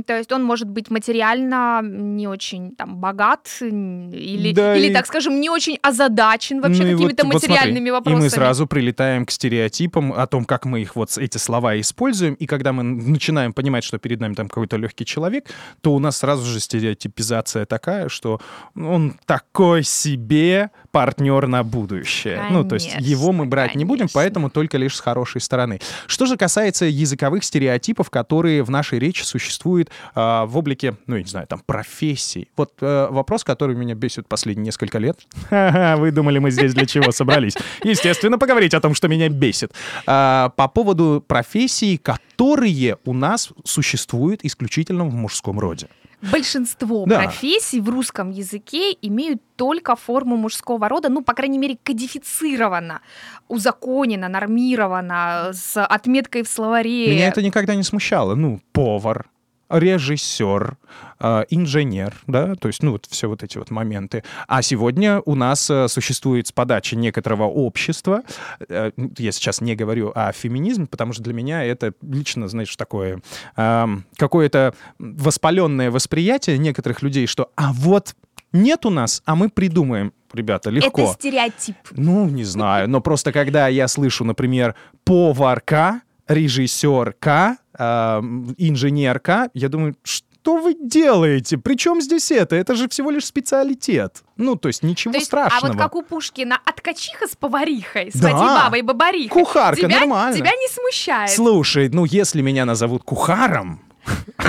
То 0.06 0.16
есть 0.16 0.32
он 0.32 0.42
может 0.44 0.68
быть 0.68 0.90
материально 0.90 1.80
не 1.82 2.28
очень 2.28 2.74
там 2.76 2.96
богат 2.96 3.48
или, 3.60 4.52
Да 4.52 4.76
или 4.76 4.88
и- 4.88 4.92
так 4.92 5.06
скажем, 5.06 5.40
не 5.40 5.50
очень 5.50 5.78
озадачен 5.82 6.60
вообще 6.60 6.84
Ну 6.84 6.92
какими-то 6.92 7.24
вот- 7.24 7.32
вот 7.34 7.42
смотри, 7.42 7.54
материальными 7.54 7.90
вопросами. 7.90 8.20
И 8.20 8.24
мы 8.24 8.30
сразу 8.30 8.66
прилетаем 8.66 9.26
к 9.26 9.30
стереотипам 9.30 10.12
о 10.12 10.26
том, 10.26 10.44
как 10.44 10.64
мы 10.64 10.82
их 10.82 10.85
вот 10.94 11.10
с- 11.10 11.18
эти 11.18 11.38
слова 11.38 11.78
используем, 11.80 12.34
и 12.34 12.46
когда 12.46 12.72
мы 12.72 12.82
начинаем 12.82 13.52
понимать, 13.52 13.82
что 13.82 13.98
перед 13.98 14.20
нами 14.20 14.34
там 14.34 14.48
какой-то 14.48 14.76
легкий 14.76 15.04
человек, 15.04 15.46
то 15.80 15.94
у 15.94 15.98
нас 15.98 16.18
сразу 16.18 16.44
же 16.44 16.60
стереотипизация 16.60 17.66
такая, 17.66 18.08
что 18.08 18.40
он 18.76 19.14
такой 19.26 19.82
себе 19.82 20.70
партнер 20.92 21.46
на 21.46 21.62
будущее. 21.62 22.42
ну, 22.50 22.64
то 22.64 22.74
есть 22.76 22.90
Конечно, 22.92 23.10
его 23.10 23.32
мы 23.32 23.46
брать 23.46 23.74
не 23.74 23.84
будем, 23.84 24.00
конечно. 24.02 24.20
поэтому 24.20 24.50
только 24.50 24.78
лишь 24.78 24.96
с 24.96 25.00
хорошей 25.00 25.40
стороны. 25.40 25.80
Что 26.06 26.26
же 26.26 26.36
касается 26.36 26.86
языковых 26.86 27.44
стереотипов, 27.44 28.08
которые 28.10 28.62
в 28.62 28.70
нашей 28.70 28.98
речи 28.98 29.22
существуют 29.22 29.90
а, 30.14 30.46
в 30.46 30.56
облике, 30.56 30.96
ну, 31.06 31.16
я 31.16 31.22
не 31.22 31.28
знаю, 31.28 31.46
там, 31.46 31.60
профессий. 31.66 32.48
Вот 32.56 32.72
э, 32.80 33.08
вопрос, 33.10 33.44
который 33.44 33.76
меня 33.76 33.94
бесит 33.94 34.26
последние 34.28 34.66
несколько 34.66 34.98
лет. 34.98 35.18
Ха-ха, 35.50 35.96
Вы 35.98 36.10
думали, 36.12 36.38
мы 36.38 36.50
здесь 36.50 36.72
для 36.74 36.86
чего 36.86 37.10
собрались? 37.12 37.54
Естественно, 37.82 38.38
поговорить 38.38 38.74
о 38.74 38.80
том, 38.80 38.94
что 38.94 39.08
меня 39.08 39.28
бесит. 39.28 39.72
А, 40.06 40.50
По 40.56 40.68
поводу 40.76 41.24
профессий, 41.26 41.96
которые 41.96 42.98
у 43.06 43.14
нас 43.14 43.48
существуют 43.64 44.44
исключительно 44.44 45.04
в 45.04 45.14
мужском 45.14 45.58
роде. 45.58 45.88
Большинство 46.20 47.06
Да. 47.06 47.16
профессий 47.22 47.80
в 47.80 47.88
русском 47.88 48.30
языке 48.30 48.94
имеют 49.00 49.40
только 49.56 49.96
форму 49.96 50.36
мужского 50.36 50.86
рода, 50.88 51.08
ну, 51.08 51.22
по 51.22 51.32
крайней 51.32 51.56
мере, 51.58 51.78
кодифицировано, 51.82 53.00
узаконено, 53.48 54.28
нормировано, 54.28 55.52
с 55.54 55.82
отметкой 55.82 56.42
в 56.42 56.48
словаре. 56.48 57.08
Меня 57.10 57.28
это 57.28 57.40
никогда 57.42 57.74
не 57.74 57.82
смущало. 57.82 58.34
Ну, 58.34 58.60
повар, 58.72 59.24
режиссер, 59.68 60.76
э, 61.20 61.44
инженер, 61.50 62.14
да, 62.26 62.54
то 62.54 62.68
есть, 62.68 62.82
ну, 62.82 62.92
вот 62.92 63.06
все 63.08 63.28
вот 63.28 63.42
эти 63.42 63.58
вот 63.58 63.70
моменты. 63.70 64.22
А 64.46 64.62
сегодня 64.62 65.20
у 65.24 65.34
нас 65.34 65.68
э, 65.70 65.88
существует 65.88 66.46
с 66.46 66.52
подачи 66.52 66.94
некоторого 66.94 67.44
общества, 67.44 68.22
э, 68.68 68.92
я 69.18 69.32
сейчас 69.32 69.60
не 69.60 69.74
говорю 69.74 70.12
о 70.14 70.32
феминизме, 70.32 70.86
потому 70.86 71.12
что 71.12 71.22
для 71.22 71.34
меня 71.34 71.64
это 71.64 71.92
лично, 72.02 72.48
знаешь, 72.48 72.74
такое 72.76 73.20
эм, 73.56 74.04
какое-то 74.16 74.74
воспаленное 74.98 75.90
восприятие 75.90 76.58
некоторых 76.58 77.02
людей, 77.02 77.26
что 77.26 77.50
а 77.56 77.72
вот 77.72 78.14
нет 78.52 78.86
у 78.86 78.90
нас, 78.90 79.22
а 79.24 79.34
мы 79.34 79.48
придумаем. 79.48 80.12
Ребята, 80.32 80.70
легко. 80.70 81.02
Это 81.02 81.12
стереотип. 81.14 81.76
Ну, 81.92 82.28
не 82.28 82.44
знаю, 82.44 82.88
но 82.88 83.00
просто 83.00 83.32
когда 83.32 83.68
я 83.68 83.88
слышу, 83.88 84.24
например, 84.24 84.74
поварка, 85.04 86.02
режиссерка, 86.28 87.58
э, 87.78 88.18
инженерка, 88.58 89.50
я 89.54 89.68
думаю, 89.68 89.96
что 90.02 90.56
вы 90.58 90.74
делаете? 90.74 91.58
Причем 91.58 92.00
здесь 92.00 92.30
это? 92.30 92.56
Это 92.56 92.74
же 92.74 92.88
всего 92.88 93.10
лишь 93.10 93.26
специалитет. 93.26 94.22
Ну, 94.36 94.56
то 94.56 94.68
есть 94.68 94.82
ничего 94.82 95.12
То 95.12 95.18
есть, 95.18 95.26
страшного. 95.26 95.66
А 95.66 95.68
вот 95.68 95.78
как 95.78 95.94
у 95.96 96.02
Пушкина 96.02 96.58
от 96.64 96.80
качиха 96.80 97.26
с 97.26 97.36
поварихой, 97.36 98.10
с 98.12 98.20
Да. 98.20 98.32
бабой 98.32 98.82
бабарихой. 98.82 99.28
Кухарка, 99.28 99.82
тебя, 99.82 100.00
нормально. 100.00 100.36
Тебя 100.36 100.52
не 100.52 100.68
смущает. 100.68 101.30
Слушай, 101.30 101.88
ну 101.88 102.04
если 102.04 102.42
меня 102.42 102.64
назовут 102.64 103.02
кухаром, 103.02 103.80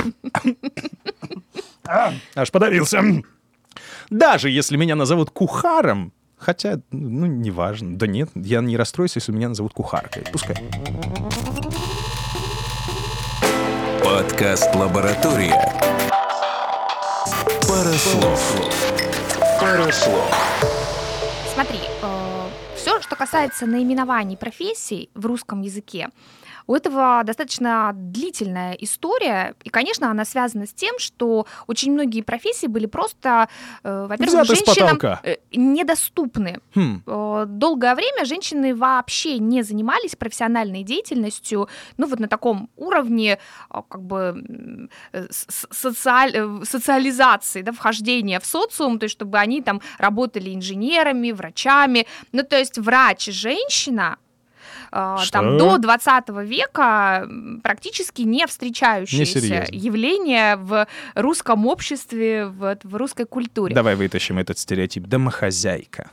Аж 2.36 2.52
подавился. 2.52 3.02
Даже 4.10 4.50
если 4.50 4.78
меня 4.78 4.96
назовут 4.96 5.32
кухаром, 5.32 6.14
хотя, 6.38 6.80
ну, 6.92 7.26
неважно. 7.26 7.98
Да 7.98 8.08
нет, 8.08 8.30
я 8.36 8.62
не 8.62 8.78
расстроюсь, 8.78 9.16
если 9.16 9.32
меня 9.32 9.50
назовут 9.50 9.74
кухаркой. 9.74 10.24
Пускай. 10.32 10.58
Подкаст 14.08 14.74
«Лаборатория». 14.74 15.62
Парослов. 17.68 18.40
Парослов. 19.60 20.34
Смотри, 21.54 21.80
все, 22.78 23.02
что 23.02 23.18
касается 23.18 23.66
наименований 23.66 24.38
профессий 24.38 25.10
в 25.14 25.26
русском 25.26 25.62
языке, 25.62 26.08
у 26.68 26.76
этого 26.76 27.24
достаточно 27.24 27.92
длительная 27.94 28.74
история, 28.74 29.56
и, 29.64 29.70
конечно, 29.70 30.12
она 30.12 30.26
связана 30.26 30.66
с 30.66 30.74
тем, 30.74 31.00
что 31.00 31.48
очень 31.66 31.94
многие 31.94 32.22
профессии 32.22 32.68
были 32.68 32.86
просто, 32.86 33.48
э, 33.84 34.06
во-первых, 34.08 34.44
Взяты 34.44 34.66
женщинам 34.66 35.00
э, 35.24 35.38
недоступны. 35.54 36.60
Хм. 36.76 37.04
Э, 37.06 37.46
Долгое 37.48 37.96
время 37.96 38.26
женщины 38.26 38.76
вообще 38.76 39.40
не 39.40 39.64
занимались 39.64 40.16
профессиональной 40.16 40.84
деятельностью, 40.84 41.70
ну 41.98 42.08
вот 42.08 42.20
на 42.20 42.28
таком 42.28 42.70
уровне 42.76 43.40
как 43.70 44.02
бы 44.02 44.90
социаль- 45.30 46.66
социализации, 46.66 47.62
да, 47.62 47.72
вхождения 47.72 48.40
в 48.40 48.46
социум, 48.46 49.00
то 49.00 49.06
есть 49.06 49.16
чтобы 49.16 49.38
они 49.40 49.62
там 49.62 49.82
работали 49.98 50.54
инженерами, 50.54 51.32
врачами. 51.32 52.08
Ну 52.32 52.44
то 52.44 52.58
есть 52.58 52.78
врач-женщина 52.78 54.18
Что? 54.90 55.32
там 55.32 55.58
до 55.58 55.78
20 55.78 56.30
века 56.44 57.28
практически 57.64 58.22
не 58.22 58.46
встречающееся 58.48 59.68
явление 59.72 60.56
в 60.56 60.88
русском 61.16 61.66
обществе, 61.66 62.48
в, 62.48 62.78
в 62.84 62.96
русской 62.96 63.26
культуре. 63.26 63.76
Давай 63.76 63.96
вытащим 63.96 64.38
этот 64.38 64.58
стереотип. 64.58 65.08
Домохозяйка. 65.08 66.12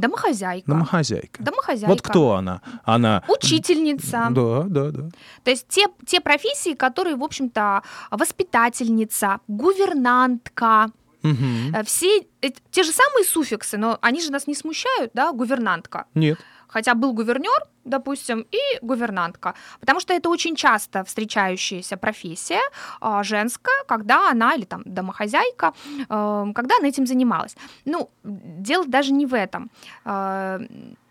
Домохозяйка. 0.00 0.70
Домохозяйка. 0.70 1.42
Домохозяйка. 1.42 1.90
Вот 1.90 2.02
кто 2.02 2.32
она? 2.32 2.62
Она... 2.84 3.22
Учительница. 3.28 4.28
Да, 4.30 4.62
да, 4.66 4.90
да. 4.90 5.08
То 5.44 5.50
есть 5.50 5.68
те, 5.68 5.88
те 6.06 6.20
профессии, 6.20 6.74
которые, 6.74 7.16
в 7.16 7.22
общем-то, 7.22 7.82
воспитательница, 8.10 9.40
гувернантка, 9.46 10.90
э, 11.22 11.84
все 11.84 12.26
те 12.70 12.82
же 12.82 12.92
самые 12.92 13.24
суффиксы, 13.24 13.76
но 13.76 13.98
они 14.00 14.22
же 14.22 14.32
нас 14.32 14.46
не 14.46 14.54
смущают, 14.54 15.10
да, 15.12 15.32
гувернантка. 15.32 16.06
Нет. 16.14 16.38
Хотя 16.72 16.94
был 16.94 17.12
гувернер, 17.12 17.66
допустим, 17.84 18.46
и 18.52 18.78
гувернантка. 18.82 19.54
Потому 19.80 20.00
что 20.00 20.14
это 20.14 20.28
очень 20.30 20.56
часто 20.56 21.04
встречающаяся 21.04 21.96
профессия 21.96 22.60
а, 23.00 23.22
женская, 23.22 23.84
когда 23.86 24.30
она, 24.30 24.54
или 24.54 24.64
там 24.64 24.82
домохозяйка, 24.84 25.72
э, 26.08 26.52
когда 26.54 26.76
она 26.78 26.88
этим 26.88 27.06
занималась. 27.06 27.56
Ну, 27.84 28.10
дело 28.24 28.86
даже 28.86 29.12
не 29.12 29.26
в 29.26 29.34
этом. 29.34 29.70
Э, 30.04 30.60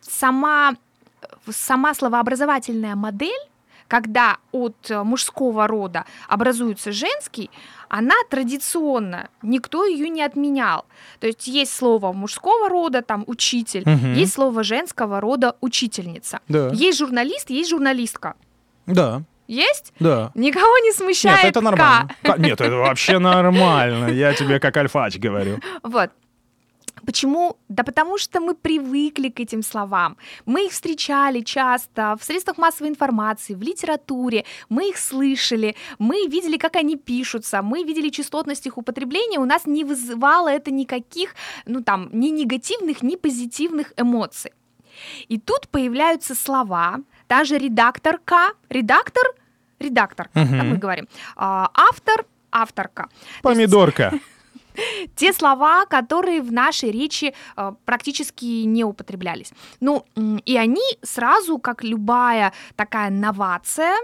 Сама, 0.01 0.75
сама 1.51 1.93
словообразовательная 1.93 2.95
модель, 2.95 3.48
когда 3.89 4.37
от 4.53 4.89
э, 4.89 5.03
мужского 5.03 5.67
рода 5.67 6.05
образуется 6.29 6.91
женский, 6.93 7.49
она 7.89 8.15
традиционно, 8.29 9.29
никто 9.41 9.85
ее 9.85 10.09
не 10.09 10.21
отменял. 10.21 10.85
То 11.19 11.27
есть 11.27 11.47
есть 11.47 11.75
слово 11.75 12.13
мужского 12.13 12.69
рода, 12.69 13.01
там 13.01 13.23
учитель, 13.27 13.83
Мгм. 13.85 14.13
есть 14.13 14.33
слово 14.33 14.63
женского 14.63 15.19
рода 15.19 15.55
учительница. 15.59 16.39
Да. 16.47 16.69
Есть 16.71 16.99
журналист, 16.99 17.49
есть 17.49 17.69
журналистка. 17.69 18.35
Да, 18.85 19.23
Есть? 19.47 19.91
да. 19.99 20.31
Никого 20.35 20.77
не 20.85 20.91
смущает 20.93 21.43
Нет, 21.43 21.51
это 21.51 21.59
К. 21.59 21.63
нормально. 21.63 22.15
Ка- 22.23 22.35
Нет, 22.37 22.61
это 22.61 22.75
вообще 22.75 23.17
нормально. 23.19 24.07
Я 24.11 24.33
тебе 24.33 24.59
как 24.59 24.77
альфач 24.77 25.17
говорю. 25.17 25.59
Вот. 25.83 26.11
Почему? 27.09 27.57
Да 27.69 27.83
потому 27.83 28.19
что 28.19 28.39
мы 28.39 28.53
привыкли 28.53 29.29
к 29.29 29.39
этим 29.39 29.63
словам. 29.63 30.15
Мы 30.45 30.65
их 30.65 30.71
встречали 30.71 31.41
часто 31.41 32.15
в 32.19 32.23
средствах 32.23 32.59
массовой 32.59 32.89
информации, 32.91 33.55
в 33.55 33.63
литературе, 33.63 34.45
мы 34.69 34.89
их 34.89 34.97
слышали, 34.99 35.75
мы 35.97 36.27
видели, 36.27 36.57
как 36.57 36.75
они 36.75 36.97
пишутся, 36.97 37.63
мы 37.63 37.83
видели 37.83 38.09
частотность 38.09 38.67
их 38.67 38.77
употребления, 38.77 39.39
у 39.39 39.45
нас 39.45 39.65
не 39.65 39.83
вызывало 39.83 40.49
это 40.49 40.69
никаких, 40.69 41.33
ну 41.65 41.81
там, 41.81 42.09
ни 42.13 42.29
негативных, 42.29 43.01
ни 43.01 43.15
позитивных 43.15 43.91
эмоций. 43.97 44.51
И 45.29 45.39
тут 45.39 45.67
появляются 45.69 46.35
слова, 46.35 46.99
та 47.27 47.43
же 47.43 47.57
редакторка, 47.57 48.51
редактор, 48.69 49.23
редакторка, 49.79 50.39
Мгм. 50.39 50.59
как 50.59 50.63
мы 50.67 50.77
говорим, 50.77 51.07
а, 51.35 51.71
автор, 51.73 52.25
авторка. 52.51 53.09
Помидорка. 53.41 54.11
те 55.15 55.33
слова, 55.33 55.85
которые 55.85 56.41
в 56.41 56.51
нашей 56.51 56.91
речи 56.91 57.33
э, 57.57 57.71
практически 57.85 58.65
не 58.65 58.83
употреблялись. 58.83 59.51
Ну, 59.79 60.05
и 60.45 60.57
они 60.57 60.81
сразу, 61.03 61.57
как 61.59 61.83
любая 61.83 62.53
такая 62.75 63.09
новация, 63.09 63.95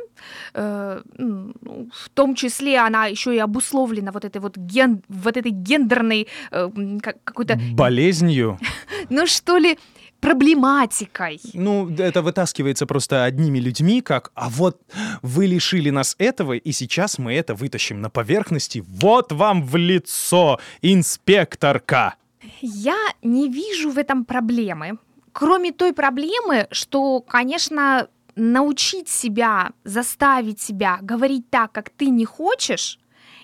э, 0.53 1.01
в 1.17 2.09
том 2.13 2.35
числе 2.35 2.77
она 2.79 3.05
еще 3.05 3.35
и 3.35 3.39
обусловлена 3.39 4.11
вот 4.11 4.25
этой 4.25 4.41
вот, 4.41 4.57
ген, 4.57 5.01
вот 5.07 5.37
этой 5.37 5.51
гендерной 5.51 6.27
э, 6.51 6.69
какой-то, 7.01 7.59
Болезнью. 7.73 8.57
ну 9.09 9.27
что 9.27 9.57
ли, 9.57 9.77
проблематикой. 10.25 11.39
Ну, 11.53 11.89
это 11.97 12.23
вытаскивается 12.23 12.85
просто 12.85 13.25
одними 13.25 13.59
людьми, 13.59 14.01
как 14.01 14.31
«а 14.33 14.49
вот 14.49 14.81
вы 15.21 15.45
лишили 15.45 15.91
нас 15.91 16.15
этого, 16.17 16.53
и 16.53 16.71
сейчас 16.71 17.19
мы 17.19 17.33
это 17.33 17.53
вытащим 17.53 18.01
на 18.01 18.09
поверхности. 18.09 18.83
Вот 18.87 19.31
вам 19.31 19.63
в 19.63 19.75
лицо, 19.75 20.59
инспекторка!» 20.81 22.15
Я 22.61 22.97
не 23.21 23.49
вижу 23.49 23.91
в 23.91 23.97
этом 23.99 24.25
проблемы. 24.25 24.97
Кроме 25.31 25.71
той 25.71 25.93
проблемы, 25.93 26.67
что, 26.71 27.21
конечно, 27.21 28.07
научить 28.35 29.09
себя, 29.09 29.73
заставить 29.83 30.59
себя 30.59 30.97
говорить 31.01 31.49
так, 31.51 31.71
как 31.71 31.89
ты 31.89 32.09
не 32.09 32.25
хочешь, 32.25 32.99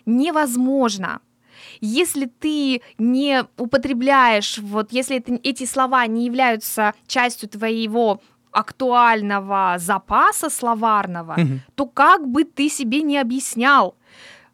невозможно. 0.05 1.19
Если 1.81 2.25
ты 2.25 2.81
не 2.97 3.45
употребляешь, 3.57 4.57
вот 4.59 4.91
если 4.91 5.17
это- 5.17 5.39
эти 5.43 5.65
слова 5.65 6.05
не 6.07 6.25
являются 6.25 6.93
частью 7.07 7.49
твоего 7.49 8.19
актуального 8.51 9.75
запаса 9.77 10.49
словарного, 10.49 11.35
Мгм. 11.37 11.61
то 11.75 11.85
как 11.85 12.27
бы 12.27 12.43
ты 12.43 12.69
себе 12.69 13.01
не 13.01 13.17
объяснял, 13.17 13.95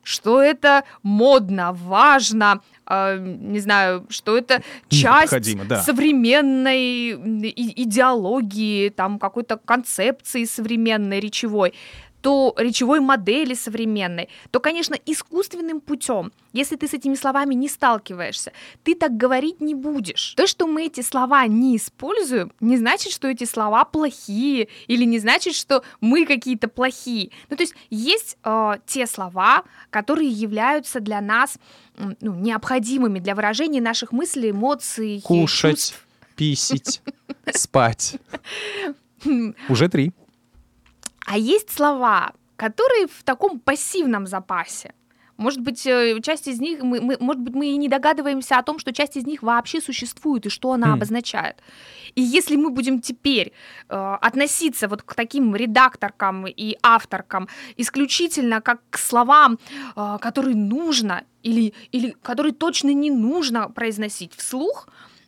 что 0.03 0.41
это 0.41 0.83
модно, 1.03 1.73
важно, 1.73 2.61
э, 2.85 3.17
не 3.19 3.59
знаю, 3.59 4.05
что 4.09 4.37
это 4.37 4.61
часть 4.87 5.67
да. 5.67 5.81
современной 5.81 7.11
идеологии, 7.83 8.89
там 8.89 9.19
какой-то 9.19 9.57
концепции 9.57 10.45
современной 10.45 11.19
речевой, 11.19 11.73
то 12.21 12.55
речевой 12.57 12.99
модели 12.99 13.53
современной, 13.53 14.29
то, 14.51 14.59
конечно, 14.59 14.95
искусственным 15.05 15.81
путем, 15.81 16.31
если 16.53 16.75
ты 16.75 16.87
с 16.87 16.93
этими 16.93 17.15
словами 17.15 17.53
не 17.53 17.69
сталкиваешься, 17.69 18.51
ты 18.83 18.95
так 18.95 19.15
говорить 19.15 19.61
не 19.61 19.75
будешь. 19.75 20.33
То, 20.35 20.47
что 20.47 20.67
мы 20.67 20.87
эти 20.87 21.01
слова 21.01 21.45
не 21.47 21.77
используем, 21.77 22.51
не 22.59 22.77
значит, 22.77 23.13
что 23.13 23.27
эти 23.27 23.43
слова 23.43 23.85
плохие, 23.85 24.67
или 24.87 25.03
не 25.03 25.19
значит, 25.19 25.55
что 25.55 25.83
мы 26.01 26.25
какие-то 26.25 26.67
плохие. 26.67 27.31
Ну, 27.49 27.57
то 27.57 27.63
есть 27.63 27.75
есть 27.89 28.37
э, 28.43 28.73
те 28.85 29.05
слова, 29.07 29.63
которые 29.89 30.29
являются 30.29 30.99
для 30.99 31.21
нас 31.21 31.57
ну, 31.97 32.33
необходимыми 32.35 33.19
для 33.19 33.35
выражения 33.35 33.81
наших 33.81 34.11
мыслей, 34.11 34.51
эмоций, 34.51 35.21
Кушать, 35.23 35.71
чувств. 35.71 36.07
писить, 36.35 37.01
спать. 37.53 38.15
Уже 39.69 39.89
три. 39.89 40.13
А 41.27 41.37
есть 41.37 41.69
слова, 41.69 42.31
которые 42.55 43.07
в 43.07 43.23
таком 43.23 43.59
пассивном 43.59 44.27
запасе. 44.27 44.93
Может 45.35 45.59
быть, 45.61 45.85
э, 45.85 46.19
часть 46.23 46.47
из 46.47 46.59
них, 46.59 46.81
мы, 46.81 46.99
мы- 47.01 47.17
может 47.19 47.41
быть, 47.41 47.53
мы 47.53 47.67
и 47.67 47.77
не 47.77 47.89
догадываемся 47.89 48.57
о 48.57 48.63
том, 48.63 48.79
что 48.79 48.91
часть 48.91 49.17
из 49.17 49.25
них 49.27 49.43
вообще 49.43 49.81
существует 49.81 50.45
и 50.45 50.49
что 50.49 50.71
она 50.71 50.87
Хм. 50.87 50.93
обозначает. 50.93 51.57
И 52.15 52.21
если 52.21 52.55
мы 52.55 52.69
будем 52.71 53.01
теперь 53.01 53.51
э, 53.89 54.17
относиться 54.21 54.87
вот 54.87 55.03
к 55.03 55.13
таким 55.13 55.55
редакторкам 55.55 56.47
и 56.47 56.77
авторкам 56.81 57.47
исключительно 57.77 58.61
как 58.61 58.79
к 58.89 58.97
словам, 58.97 59.59
э, 59.95 60.17
которые 60.21 60.55
нужно 60.55 61.23
или, 61.43 61.73
или 61.91 62.15
которые 62.23 62.53
точно 62.53 62.93
не 62.93 63.11
нужно 63.11 63.69
произносить 63.69 64.33
вслух, 64.33 64.87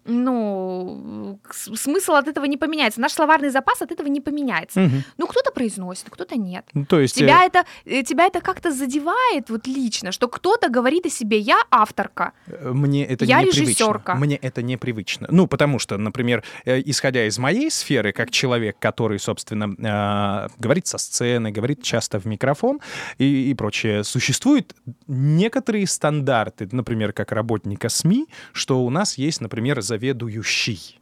ну, 0.10 1.40
смысл 1.52 2.14
от 2.14 2.28
этого 2.28 2.46
не 2.46 2.58
поменяется. 2.58 3.02
Наш 3.02 3.14
словарный 3.14 3.50
запас 3.50 3.82
от 3.82 3.92
этого 3.92 4.08
не 4.08 4.22
поменяется. 4.22 4.80
Мгм. 4.82 5.04
Ну, 5.18 5.28
кто-то 5.28 5.52
произносит, 5.52 6.10
кто-то 6.10 6.36
нет. 6.36 6.66
Ну, 6.74 6.86
То 6.86 7.00
есть... 7.00 7.18
э, 7.18 7.20
Тебя 7.26 7.44
это, 7.46 7.64
э, 7.86 8.04
тебя 8.04 8.26
это 8.26 8.42
как-то 8.42 8.72
задевает 8.72 9.50
вот 9.50 9.68
лично, 9.68 10.12
что 10.12 10.28
кто-то 10.28 10.70
говорит 10.70 11.06
о 11.06 11.10
себе, 11.10 11.38
я 11.38 11.62
авторка. 11.72 12.32
Э, 12.48 12.72
Мне 12.74 13.06
это 13.06 13.26
Я 13.26 13.40
непривычно. 13.42 13.62
режиссёрка. 13.62 14.16
Мне 14.16 14.36
это 14.36 14.62
непривычно. 14.62 15.28
Ну, 15.32 15.48
потому 15.48 15.80
что, 15.80 15.98
например, 15.98 16.44
э, 16.66 16.82
исходя 16.86 17.26
из 17.26 17.38
моей 17.40 17.70
сферы, 17.72 18.12
как 18.12 18.32
человек, 18.32 18.78
который, 18.80 19.20
собственно, 19.20 19.66
э, 19.78 20.50
говорит 20.60 20.88
со 20.88 20.98
сцены, 20.98 21.52
говорит 21.52 21.84
часто 21.84 22.20
в 22.20 22.26
микрофон 22.26 22.80
и, 23.18 23.50
и 23.52 23.54
прочее, 23.54 24.04
существуют 24.04 24.76
некоторые 25.08 25.88
стандарты, 25.88 26.68
например, 26.72 27.14
как 27.14 27.32
работника 27.32 27.90
СМИ, 27.90 28.28
что 28.54 28.84
у 28.84 28.90
нас 28.90 29.18
есть, 29.18 29.42
например, 29.42 29.82
заведующий 30.00 30.96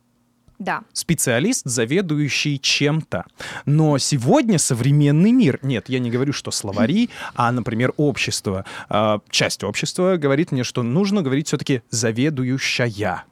Да. 0.60 0.82
специалист, 0.92 1.62
заведующий 1.66 2.60
чем-то. 2.60 3.26
Но 3.66 4.00
сегодня 4.00 4.58
современный 4.58 5.32
мир, 5.32 5.60
нет, 5.62 5.88
я 5.88 6.00
не 6.00 6.10
говорю, 6.10 6.34
что 6.34 6.50
словари, 6.50 7.10
а, 7.36 7.52
например, 7.52 7.94
общество, 7.98 8.66
а, 8.90 9.20
часть 9.30 9.64
общества 9.64 10.18
говорит 10.18 10.52
мне, 10.52 10.64
что 10.64 10.82
нужно 10.82 11.22
говорить 11.22 11.48
все-таки 11.48 11.84
заведующая. 11.92 13.24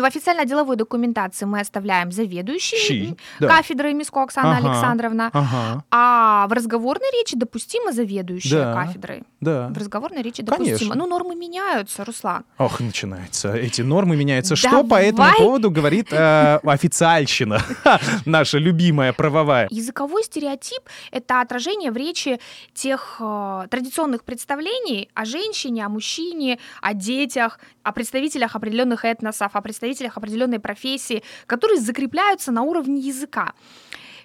Ну, 0.00 0.06
в 0.06 0.08
официально-деловой 0.08 0.76
документации 0.76 1.44
мы 1.44 1.60
оставляем 1.60 2.10
заведующий 2.10 2.76
Щи, 2.76 3.16
да. 3.38 3.48
кафедрой 3.48 3.92
Миско 3.92 4.22
Оксана 4.22 4.56
Ага. 4.56 4.70
Александровна, 4.70 5.30
Ага, 5.32 5.84
а 5.90 6.46
в 6.48 6.52
разговорной 6.52 7.10
речи 7.20 7.36
допустимо 7.36 7.92
заведующая 7.92 8.64
Да. 8.64 8.74
кафедрой. 8.74 9.22
да. 9.40 9.68
В 9.68 9.76
разговорной 9.76 10.22
речи 10.22 10.42
Конечно. 10.42 10.64
допустимо. 10.64 10.94
Ну, 10.94 11.06
нормы 11.06 11.34
меняются, 11.34 12.04
Руслан. 12.04 12.44
Ох, 12.58 12.80
начинается. 12.80 13.52
Эти 13.54 13.82
нормы 13.82 14.16
меняются. 14.16 14.56
Что 14.56 14.70
Давай. 14.70 14.88
по 14.88 14.94
этому 14.94 15.32
поводу 15.36 15.70
говорит 15.70 16.08
э, 16.12 16.58
официальщина, 16.64 17.60
наша 18.24 18.56
любимая 18.58 19.12
правовая? 19.12 19.68
Языковой 19.70 20.22
стереотип— 20.24 20.80
это 21.12 21.42
отражение 21.42 21.90
в 21.90 21.96
речи 21.96 22.40
тех 22.74 23.16
э, 23.20 23.66
традиционных 23.70 24.24
представлений 24.24 25.10
о 25.14 25.24
женщине, 25.26 25.84
о 25.84 25.88
мужчине, 25.88 26.58
о 26.80 26.94
детях, 26.94 27.60
о 27.82 27.92
представителях 27.92 28.56
определенных 28.56 29.04
этносов, 29.04 29.54
о 29.54 29.60
представителях 29.60 29.89
определенной 30.16 30.58
профессии, 30.58 31.22
которые 31.46 31.80
закрепляются 31.80 32.52
на 32.52 32.62
уровне 32.62 33.00
языка. 33.00 33.52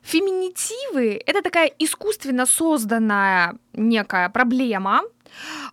Феминитивы— 0.02 1.22
это 1.26 1.42
такая 1.42 1.72
искусственно 1.80 2.46
созданная 2.46 3.58
некая 3.74 4.30
проблема, 4.30 5.02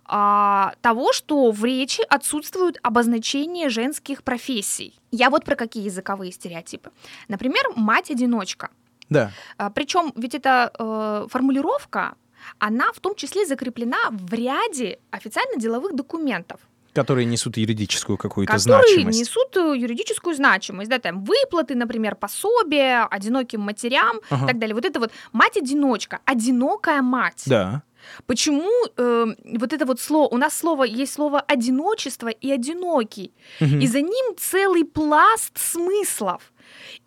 а, 0.05 0.73
того, 0.81 1.13
что 1.13 1.51
в 1.51 1.63
речи 1.63 2.01
отсутствуют 2.09 2.79
обозначения 2.81 3.69
женских 3.69 4.23
профессий. 4.23 4.99
Я 5.11 5.29
вот 5.29 5.45
про 5.45 5.55
какие 5.55 5.85
языковые 5.85 6.31
стереотипы. 6.31 6.91
Например, 7.27 7.63
мать-одиночка. 7.75 8.69
Да. 9.09 9.31
Причем 9.75 10.11
ведь 10.15 10.33
эта 10.33 10.71
э, 10.77 11.27
формулировка, 11.29 12.15
она 12.57 12.91
в 12.93 12.99
том 12.99 13.15
числе 13.15 13.45
закреплена 13.45 14.09
в 14.09 14.33
ряде 14.33 14.99
официально-деловых 15.11 15.95
документов, 15.95 16.59
Которые 16.93 17.25
несут 17.25 17.57
юридическую 17.57 18.17
какую-то 18.17 18.53
которые 18.53 18.85
значимость. 18.93 19.19
несут 19.19 19.57
э, 19.57 19.75
юридическую 19.77 20.35
значимость. 20.35 20.89
Да, 20.89 20.99
там 20.99 21.23
выплаты, 21.23 21.75
например, 21.75 22.15
пособия 22.15 23.05
одиноким 23.09 23.61
матерям 23.61 24.19
Ага. 24.29 24.45
и 24.45 24.47
так 24.47 24.59
далее. 24.59 24.75
Вот 24.75 24.85
это 24.85 24.99
вот 24.99 25.11
мать-одиночка, 25.31 26.19
одинокая 26.25 27.01
мать. 27.01 27.43
Да. 27.47 27.81
Почему 28.25 28.69
э, 28.97 29.25
вот 29.57 29.73
это 29.73 29.85
вот 29.85 29.99
слово, 29.99 30.27
у 30.33 30.37
нас 30.37 30.57
слово, 30.57 30.83
есть 30.83 31.13
слово 31.13 31.39
одиночество 31.39 32.27
и 32.27 32.51
одинокий, 32.51 33.31
Мгм. 33.61 33.79
и 33.79 33.87
за 33.87 34.01
ним 34.01 34.35
целый 34.37 34.83
пласт 34.85 35.57
смыслов, 35.57 36.52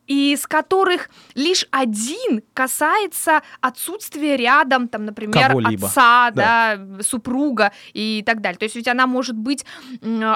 из 0.06 0.46
которых 0.46 1.10
лишь 1.34 1.66
один 1.70 2.42
касается 2.54 3.42
отсутствия 3.60 4.36
рядом, 4.36 4.88
там, 4.88 5.04
например, 5.04 5.48
Кого-либо. 5.48 5.86
отца, 5.86 6.30
да. 6.32 6.78
супруга 7.02 7.72
и 7.92 8.22
так 8.24 8.40
далее. 8.40 8.58
То 8.58 8.64
есть 8.64 8.76
ведь 8.76 8.88
она 8.88 9.06
может 9.06 9.36
быть 9.36 9.64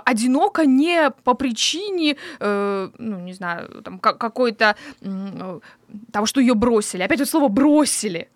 одинока 0.04 0.66
не 0.66 1.10
по 1.24 1.34
причине, 1.34 2.16
э, 2.40 2.88
ну, 2.98 3.20
не 3.20 3.32
знаю, 3.32 3.82
там, 3.82 3.98
ка- 3.98 4.14
какой-то 4.14 4.76
э, 5.00 5.60
того, 6.12 6.26
что 6.26 6.40
ее 6.40 6.54
бросили. 6.54 7.02
Опять 7.02 7.20
вот 7.20 7.28
слово 7.28 7.48
бросили. 7.48 8.28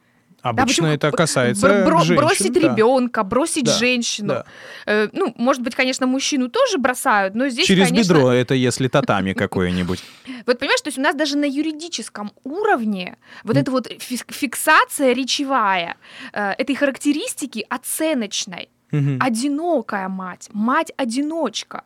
Да, 0.43 0.51
Обычно 0.51 0.67
почему 0.67 0.87
это 0.89 1.11
касается 1.11 1.67
бро- 1.67 1.85
бро- 1.87 1.99
женщин, 2.05 2.17
бросить 2.17 2.53
да. 2.53 2.61
ребенка, 2.61 3.23
бросить 3.23 3.65
Да, 3.65 3.73
женщину. 3.79 4.29
да. 4.29 4.45
Э, 4.85 5.09
ну, 5.13 5.33
может 5.39 5.63
быть, 5.63 5.75
конечно, 5.75 6.07
мужчину 6.07 6.51
тоже 6.51 6.77
бросают, 6.77 7.35
но 7.35 7.49
здесь, 7.49 7.67
Через 7.67 7.89
конечно, 7.89 8.13
бедро 8.13 8.31
это 8.31 8.55
если 8.55 8.89
татами 8.89 9.33
какое-нибудь. 9.33 10.03
Вот 10.47 10.59
понимаешь, 10.59 10.81
то 10.83 10.89
есть 10.89 10.99
у 10.99 11.03
нас 11.03 11.15
даже 11.15 11.37
на 11.37 11.45
юридическом 11.47 12.33
уровне 12.45 13.17
вот 13.45 13.57
М. 13.57 13.63
эта 13.63 13.71
вот 13.71 13.87
фи- 14.01 14.21
фиксация 14.29 15.13
речевая 15.13 15.97
э, 16.33 16.53
этой 16.59 16.75
характеристики 16.75 17.65
оценочной. 17.69 18.69
Мгм. 18.91 19.19
Одинокая 19.21 20.09
мать, 20.09 20.49
мать-одиночка. 20.53 21.83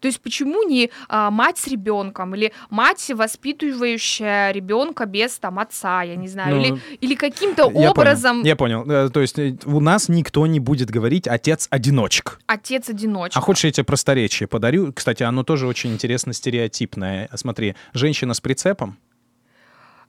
То 0.00 0.06
есть 0.06 0.20
почему 0.20 0.62
не 0.62 0.90
а, 1.08 1.30
мать 1.30 1.58
с 1.58 1.66
ребенком 1.66 2.34
или 2.34 2.52
мать, 2.70 3.10
воспитывающая 3.14 4.50
ребенка 4.52 5.06
без 5.06 5.38
там 5.38 5.58
отца, 5.58 6.02
я 6.02 6.16
не 6.16 6.28
знаю, 6.28 6.56
Ну, 6.56 6.62
или, 6.62 6.80
или 7.00 7.14
каким-то 7.14 7.64
Я 7.64 7.70
понял, 7.70 7.90
образом 7.90 8.42
Я 8.44 8.56
понял. 8.56 8.90
Э, 8.90 9.10
То 9.10 9.20
есть 9.20 9.38
э, 9.38 9.56
у 9.66 9.80
нас 9.80 10.08
никто 10.08 10.46
не 10.46 10.60
будет 10.60 10.90
говорить 10.90 11.26
отец-одиночек. 11.28 12.40
отец-одиночка. 12.46 13.38
А 13.38 13.42
хочешь, 13.42 13.64
я 13.64 13.72
тебе 13.72 13.84
просторечие 13.84 14.46
подарю? 14.46 14.92
Кстати, 14.92 15.22
оно 15.22 15.42
тоже 15.42 15.66
очень 15.66 15.92
интересно 15.92 16.32
стереотипное. 16.32 17.28
Смотри, 17.34 17.74
женщина 17.92 18.34
с 18.34 18.40
прицепом, 18.40 18.96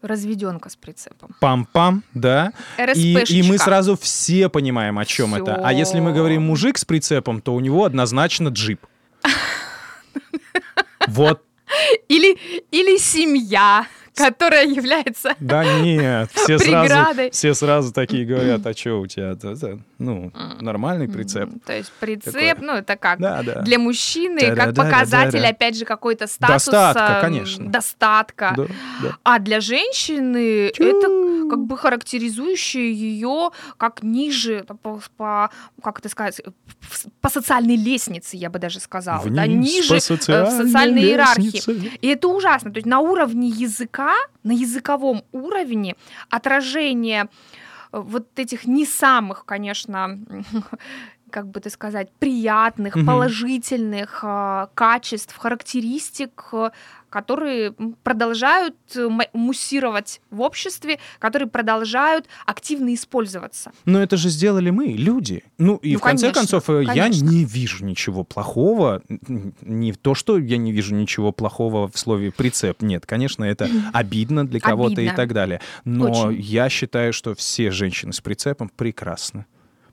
Разведенка 0.01 0.69
с 0.69 0.75
прицепом. 0.75 1.35
пам-пам, 1.41 2.01
да, 2.13 2.53
и, 2.95 3.17
и 3.27 3.43
мы 3.43 3.57
сразу 3.57 3.97
все 3.97 4.47
понимаем, 4.49 4.97
о 4.97 5.05
чем 5.05 5.35
это. 5.35 5.55
А 5.55 5.73
если 5.73 5.99
мы 5.99 6.13
говорим 6.13 6.41
Всё. 6.41 6.47
мужик 6.47 6.77
с 6.77 6.85
прицепом, 6.85 7.41
то 7.41 7.53
у 7.53 7.59
него 7.59 7.83
однозначно 7.85 8.49
джип. 8.49 8.85
Вот, 11.07 11.43
Или, 12.07 12.37
или 12.71 12.97
семья, 12.97 13.85
которая 14.29 14.65
является... 14.65 15.33
да 15.39 15.63
нет, 15.81 16.29
все 16.33 16.59
сразу, 16.59 17.31
все 17.31 17.53
сразу 17.53 17.93
такие 17.93 18.25
говорят, 18.25 18.65
а 18.65 18.73
что 18.73 18.99
у 18.99 19.07
тебя, 19.07 19.31
это, 19.31 19.49
это, 19.49 19.79
ну, 19.97 20.31
нормальный 20.59 21.07
прицеп. 21.07 21.49
То 21.65 21.73
есть 21.73 21.91
прицеп, 21.99 22.33
Такое. 22.33 22.55
ну 22.61 22.73
это 22.73 22.95
как? 22.95 23.19
Да, 23.19 23.41
да. 23.43 23.61
Для 23.61 23.79
мужчины 23.79 24.39
как 24.39 24.55
Да-да-да-да-да. 24.55 24.83
показатель, 24.83 25.45
опять 25.45 25.77
же, 25.77 25.85
какой-то 25.85 26.27
статуса, 26.27 26.71
Достатка, 26.71 27.15
м, 27.15 27.21
конечно. 27.21 27.69
достатка. 27.69 28.53
Да, 28.55 28.65
да. 29.01 29.17
А 29.23 29.39
для 29.39 29.61
женщины 29.61 30.67
это 30.67 31.07
как 31.49 31.59
бы 31.65 31.77
характеризующее 31.77 32.93
ее 32.93 33.51
как 33.77 34.03
ниже, 34.03 34.65
по, 34.81 35.01
по- 35.17 35.49
как 35.83 35.99
это 35.99 36.09
сказать, 36.09 36.41
по 37.21 37.29
социальной 37.29 37.75
лестнице, 37.75 38.37
я 38.37 38.49
бы 38.49 38.59
даже 38.59 38.79
сказала, 38.79 39.29
да, 39.29 39.43
Вниз 39.43 39.89
ниже 39.89 39.89
по 39.89 40.31
э, 40.31 40.45
в 40.45 40.51
социальной 40.51 41.01
иерархии. 41.03 41.97
И 42.01 42.07
это 42.07 42.27
ужасно. 42.27 42.71
То 42.71 42.77
есть 42.77 42.87
на 42.87 42.99
уровне 42.99 43.47
языка, 43.49 44.13
на 44.43 44.51
языковом 44.51 45.23
уровне 45.31 45.95
отражение 46.29 47.29
э, 47.91 47.99
вот 47.99 48.27
этих 48.39 48.65
не 48.65 48.85
самых, 48.85 49.45
конечно, 49.45 50.19
как 51.29 51.47
бы 51.47 51.59
это 51.59 51.69
сказать, 51.69 52.09
приятных, 52.19 52.95
Мгм. 52.95 53.05
положительных 53.05 54.19
э, 54.23 54.67
качеств, 54.73 55.35
характеристик, 55.37 56.53
которые 57.09 57.73
продолжают 58.03 58.75
э, 58.95 59.07
муссировать 59.33 60.21
в 60.29 60.41
обществе, 60.41 60.99
которые 61.17 61.47
продолжают 61.49 62.27
активно 62.45 62.93
использоваться. 62.93 63.71
Но 63.85 63.99
это 64.01 64.15
же 64.15 64.29
сделали 64.29 64.69
мы, 64.69 64.87
люди. 64.87 65.43
Ну 65.57 65.77
и 65.77 65.93
Ну, 65.93 65.99
в 65.99 66.01
конце 66.03 66.27
конечно, 66.31 66.41
концов, 66.59 66.69
э, 66.69 66.83
я 66.83 67.03
конечно. 67.03 67.25
не 67.25 67.45
вижу 67.45 67.83
ничего 67.83 68.23
плохого. 68.23 69.01
Не 69.61 69.93
то, 69.93 70.13
что 70.13 70.37
я 70.37 70.57
не 70.57 70.71
вижу 70.71 70.93
ничего 70.93 71.31
плохого 71.31 71.89
в 71.89 71.97
слове 71.97 72.31
прицеп. 72.31 72.81
Нет, 72.83 73.05
конечно, 73.07 73.43
это 73.43 73.67
обидно 73.93 74.45
для 74.45 74.59
кого-то 74.59 75.01
и 75.01 75.09
так 75.09 75.33
далее. 75.33 75.61
Но 75.85 76.11
Очень. 76.11 76.39
я 76.41 76.69
считаю, 76.69 77.11
что 77.11 77.33
все 77.33 77.71
женщины 77.71 78.13
с 78.13 78.21
прицепом 78.21 78.69
прекрасны. 78.75 79.45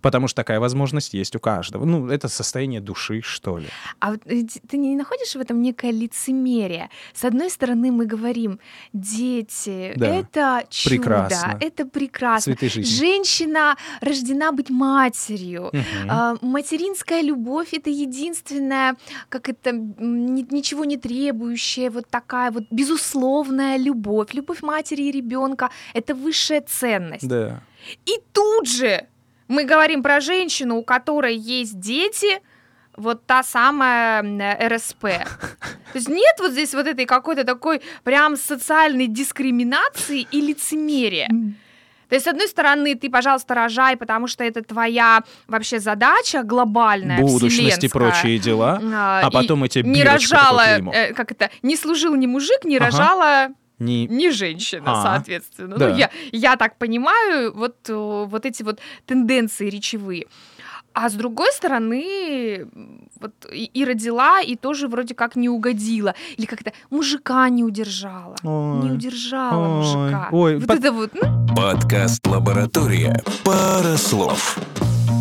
Потому 0.06 0.28
что 0.28 0.36
такая 0.36 0.60
возможность 0.60 1.14
есть 1.14 1.34
у 1.36 1.40
каждого. 1.40 1.84
Ну, 1.84 2.08
это 2.08 2.28
состояние 2.28 2.80
души, 2.80 3.22
что 3.22 3.58
ли. 3.58 3.66
А 3.98 4.10
вот, 4.10 4.20
э, 4.26 4.44
ты 4.68 4.76
не 4.78 4.94
находишь 4.96 5.34
в 5.34 5.40
этом 5.40 5.60
некое 5.62 5.90
лицемерие? 5.90 6.88
С 7.12 7.24
одной 7.24 7.50
стороны, 7.50 7.90
мы 7.90 8.06
говорим, 8.06 8.60
дети, 8.92 9.92
Да. 9.96 10.06
это 10.06 10.64
чудо, 10.70 10.96
Прекрасно. 10.96 11.58
это 11.60 11.86
прекрасно. 11.86 12.52
Цветы 12.54 12.68
жизни. 12.68 12.94
Женщина 13.06 13.76
рождена 14.00 14.52
быть 14.52 14.70
матерью. 14.70 15.70
Мгм. 15.72 16.08
А, 16.10 16.36
материнская 16.40 17.22
любовь 17.22 17.74
это 17.74 17.90
единственная, 17.90 18.94
как 19.28 19.48
это 19.48 19.72
ничего 19.72 20.84
не 20.84 20.96
требующая, 20.96 21.90
вот 21.90 22.08
такая 22.08 22.50
вот 22.52 22.64
безусловная 22.70 23.76
любовь. 23.76 24.34
Любовь 24.34 24.62
матери 24.62 25.02
и 25.02 25.10
ребенка 25.10 25.70
это 25.94 26.14
высшая 26.14 26.60
ценность. 26.60 27.26
Да. 27.26 27.60
И 28.06 28.20
тут 28.32 28.68
же 28.68 29.06
мы 29.48 29.64
говорим 29.64 30.02
про 30.02 30.20
женщину, 30.20 30.76
у 30.76 30.82
которой 30.82 31.36
есть 31.36 31.78
дети, 31.78 32.40
вот 32.96 33.26
та 33.26 33.42
самая 33.42 34.22
РСП. 34.68 35.02
То 35.02 35.98
есть 35.98 36.08
нет 36.08 36.36
вот 36.38 36.52
здесь 36.52 36.74
вот 36.74 36.86
этой 36.86 37.04
какой-то 37.06 37.44
такой 37.44 37.82
прям 38.04 38.36
социальной 38.36 39.06
дискриминации 39.06 40.26
и 40.30 40.40
лицемерия. 40.40 41.28
То 42.08 42.14
есть, 42.14 42.24
с 42.24 42.28
одной 42.28 42.46
стороны, 42.46 42.94
ты, 42.94 43.10
пожалуйста, 43.10 43.54
рожай, 43.54 43.96
потому 43.96 44.28
что 44.28 44.44
это 44.44 44.62
твоя 44.62 45.24
вообще 45.48 45.80
задача 45.80 46.44
глобальная, 46.44 47.20
Будущность 47.20 47.82
и 47.82 47.88
прочие 47.88 48.38
дела. 48.38 48.80
А, 48.94 49.22
А 49.24 49.30
потом 49.30 49.64
эти 49.64 49.80
не 49.80 50.04
рожала, 50.04 50.78
э, 50.78 51.12
как 51.14 51.32
это, 51.32 51.50
не 51.62 51.76
служил 51.76 52.14
ни 52.14 52.26
мужик, 52.26 52.64
не 52.64 52.76
Ага. 52.76 52.86
рожала 52.86 53.48
Не... 53.78 54.06
не 54.06 54.30
женщина, 54.30 54.84
А, 54.86 55.02
соответственно. 55.02 55.76
да. 55.76 55.88
Ну, 55.90 55.96
я, 55.96 56.10
я 56.32 56.56
так 56.56 56.78
понимаю, 56.78 57.52
вот, 57.54 57.76
э, 57.88 57.94
вот 58.26 58.46
эти 58.46 58.62
вот 58.62 58.80
тенденции 59.06 59.68
речевые. 59.68 60.26
А 60.94 61.10
с 61.10 61.12
другой 61.12 61.52
стороны, 61.52 62.66
вот 63.20 63.32
и, 63.52 63.66
и 63.66 63.84
родила, 63.84 64.40
и 64.40 64.56
тоже 64.56 64.88
вроде 64.88 65.14
как 65.14 65.36
не 65.36 65.50
угодила. 65.50 66.14
Или 66.38 66.46
как-то 66.46 66.72
мужика 66.88 67.46
не 67.50 67.62
удержала. 67.64 68.34
не 68.42 68.48
Ой, 68.48 68.94
удержала 68.94 69.58
ой, 69.68 69.76
мужика. 69.76 70.28
ой, 70.32 70.56
вот 70.56 70.66
под- 70.66 70.78
это 70.78 70.92
вот, 70.92 71.10
ну, 71.12 71.54
Подкаст 71.54 72.26
«Лаборатория». 72.26 73.22
Пара 73.44 73.96
слов. 73.98 74.58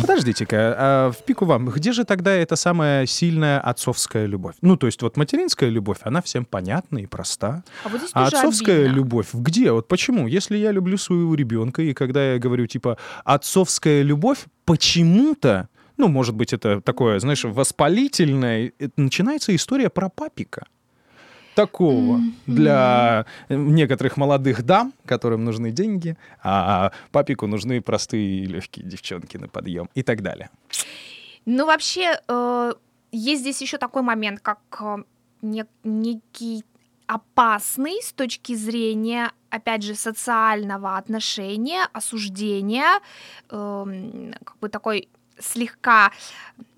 Подождите-ка, 0.00 0.74
а 0.78 1.10
в 1.12 1.22
пику 1.24 1.44
вам, 1.44 1.66
где 1.68 1.92
же 1.92 2.04
тогда 2.04 2.32
эта 2.32 2.56
самая 2.56 3.06
сильная 3.06 3.60
отцовская 3.60 4.26
любовь? 4.26 4.54
Ну, 4.62 4.76
то 4.76 4.86
есть 4.86 5.02
вот 5.02 5.16
материнская 5.16 5.68
любовь, 5.70 5.98
она 6.02 6.22
всем 6.22 6.44
понятна 6.44 6.98
и 6.98 7.06
проста. 7.06 7.62
а 7.84 7.88
вот 7.88 8.00
А 8.12 8.26
отцовская 8.26 8.80
обидно. 8.82 8.94
любовь 8.96 9.28
где? 9.32 9.72
Вот 9.72 9.88
почему? 9.88 10.26
Если 10.26 10.56
я 10.56 10.72
люблю 10.72 10.96
своего 10.98 11.34
ребенка, 11.34 11.82
и 11.82 11.92
когда 11.92 12.32
я 12.32 12.38
говорю, 12.38 12.66
типа, 12.66 12.98
отцовская 13.24 14.02
любовь, 14.02 14.44
почему-то, 14.64 15.68
ну, 15.96 16.08
может 16.08 16.34
быть, 16.34 16.52
это 16.52 16.80
такое, 16.80 17.18
знаешь, 17.20 17.44
воспалительное, 17.44 18.72
это 18.78 18.92
начинается 18.96 19.54
история 19.54 19.88
про 19.90 20.08
папика. 20.08 20.66
Такого 21.56 22.20
для 22.46 23.24
некоторых 23.48 24.16
молодых 24.18 24.62
дам, 24.62 24.92
которым 25.06 25.44
нужны 25.44 25.70
деньги, 25.70 26.16
а 26.42 26.92
папику 27.10 27.46
нужны 27.46 27.80
простые 27.80 28.44
и 28.44 28.46
легкие 28.46 28.86
девчонки 28.86 29.38
на 29.38 29.48
подъем 29.48 29.88
и 29.94 30.02
так 30.02 30.20
далее. 30.22 30.50
Ну, 31.46 31.64
вообще, 31.64 32.20
э, 32.28 32.72
есть 33.10 33.40
здесь 33.40 33.62
еще 33.62 33.78
такой 33.78 34.02
момент, 34.02 34.40
как 34.40 34.58
э, 34.80 34.96
не- 35.42 35.64
некий 35.82 36.62
опасный 37.06 38.02
с 38.02 38.12
точки 38.12 38.54
зрения, 38.54 39.32
опять 39.48 39.82
же, 39.82 39.94
социального 39.94 40.98
отношения, 40.98 41.88
осуждения, 41.92 43.00
эм, 43.50 44.34
как 44.44 44.58
бы 44.58 44.68
такой 44.68 45.08
слегка 45.38 46.12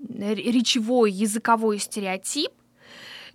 речевой, 0.09 1.11
языковой 1.13 1.79
стереотип, 1.79 2.51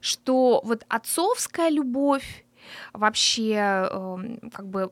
что 0.04 0.62
вот 0.66 0.84
отцовская 0.90 1.70
любовь, 1.70 2.44
вообще 2.92 3.88
эм, 3.90 4.40
как 4.54 4.68
бы 4.68 4.92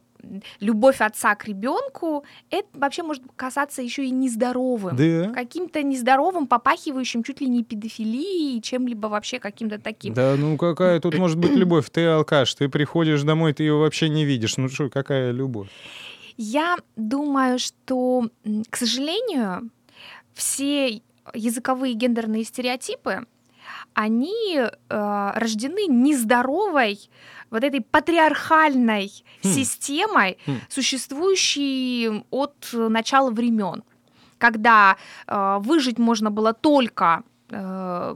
любовь 0.62 1.02
отца 1.02 1.36
к 1.36 1.46
ребенку, 1.46 2.24
это 2.50 2.68
вообще 2.74 3.04
может 3.04 3.24
казаться 3.36 3.82
еще 3.82 4.06
и 4.06 4.12
нездоровым 4.12 4.96
Да. 4.96 5.32
каким-то 5.34 5.84
нездоровым, 5.84 6.48
попахивающим 6.48 7.24
чуть 7.24 7.42
ли 7.42 7.48
не 7.48 7.64
педофилией, 7.64 8.62
чем-либо 8.62 9.08
вообще 9.08 9.40
каким-то 9.40 9.80
таким. 9.80 10.14
Да, 10.14 10.36
ну 10.38 10.58
какая 10.58 11.00
тут 11.02 11.18
может 11.18 11.38
быть 11.38 11.52
любовь? 11.56 11.90
Ты 11.90 12.06
алкаш, 12.06 12.54
ты 12.56 12.70
приходишь 12.70 13.24
домой, 13.24 13.54
ты 13.54 13.64
ее 13.64 13.74
вообще 13.76 14.08
не 14.10 14.24
видишь. 14.24 14.56
Ну 14.58 14.70
что, 14.70 14.90
какая 14.90 15.32
любовь? 15.32 15.70
Я 16.38 16.78
думаю, 16.96 17.60
что, 17.60 18.30
к 18.70 18.78
сожалению, 18.78 19.70
все 20.34 21.02
языковые 21.34 21.94
гендерные 21.96 22.44
стереотипы, 22.44 23.26
они 23.94 24.58
э, 24.58 25.32
рождены 25.36 25.88
нездоровой 25.88 27.10
вот 27.50 27.64
этой 27.64 27.82
патриархальной 27.82 29.12
Хм. 29.44 29.48
системой, 29.48 30.38
Хм. 30.46 30.60
существующей 30.70 32.24
от 32.30 32.70
начала 32.74 33.32
времен, 33.32 33.84
когда 34.38 34.98
э, 35.28 35.58
выжить 35.60 36.00
можно 36.00 36.32
было 36.32 36.54
только 36.54 37.24
э, 37.50 38.16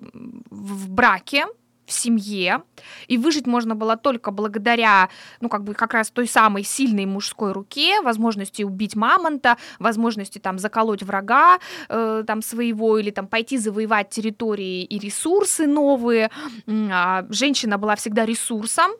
в 0.49 0.89
браке, 0.89 1.45
в 1.85 1.91
семье, 1.91 2.63
и 3.07 3.17
выжить 3.17 3.47
можно 3.47 3.75
было 3.75 3.97
только 3.97 4.31
благодаря, 4.31 5.09
ну, 5.41 5.49
как 5.49 5.63
бы 5.63 5.73
как 5.73 5.93
раз 5.93 6.09
той 6.09 6.27
самой 6.27 6.63
сильной 6.63 7.05
мужской 7.05 7.51
руке, 7.51 8.01
возможности 8.01 8.63
убить 8.63 8.95
мамонта, 8.95 9.57
возможности 9.79 10.39
там 10.39 10.59
заколоть 10.59 11.03
врага 11.03 11.59
э, 11.89 12.23
там 12.25 12.41
своего 12.41 12.97
или 12.97 13.11
там 13.11 13.27
пойти 13.27 13.57
завоевать 13.57 14.09
территории 14.09 14.83
и 14.83 14.99
ресурсы 14.99 15.67
новые. 15.67 16.29
А 16.67 17.25
женщина 17.29 17.77
была 17.77 17.95
всегда 17.95 18.25
ресурсом, 18.25 18.91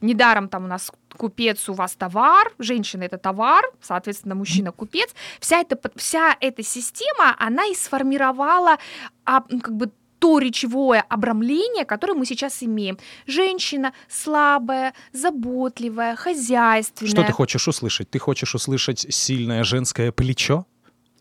Недаром 0.00 0.48
там 0.48 0.64
у 0.64 0.66
нас 0.68 0.92
купец, 1.16 1.68
у 1.68 1.74
вас 1.74 1.94
товар, 1.94 2.52
женщина 2.58 3.04
это 3.04 3.18
товар, 3.18 3.64
соответственно, 3.80 4.34
мужчина 4.34 4.72
купец. 4.72 5.14
Вся 5.40 5.60
эта, 5.60 5.78
вся 5.96 6.36
эта 6.40 6.62
система, 6.62 7.34
она 7.38 7.66
и 7.66 7.74
сформировала 7.74 8.78
а, 9.24 9.42
м, 9.50 9.60
как 9.60 9.74
бы 9.74 9.90
то 10.18 10.38
речевое 10.38 11.04
обрамление, 11.08 11.84
которое 11.84 12.14
мы 12.14 12.26
сейчас 12.26 12.62
имеем. 12.62 12.98
Женщина 13.26 13.92
слабая, 14.08 14.94
заботливая, 15.12 16.16
хозяйственная. 16.16 17.10
Что 17.10 17.24
ты 17.24 17.32
хочешь 17.32 17.68
услышать? 17.68 18.10
Ты 18.10 18.18
хочешь 18.18 18.54
услышать 18.54 19.06
сильное 19.12 19.64
женское 19.64 20.12
плечо? 20.12 20.66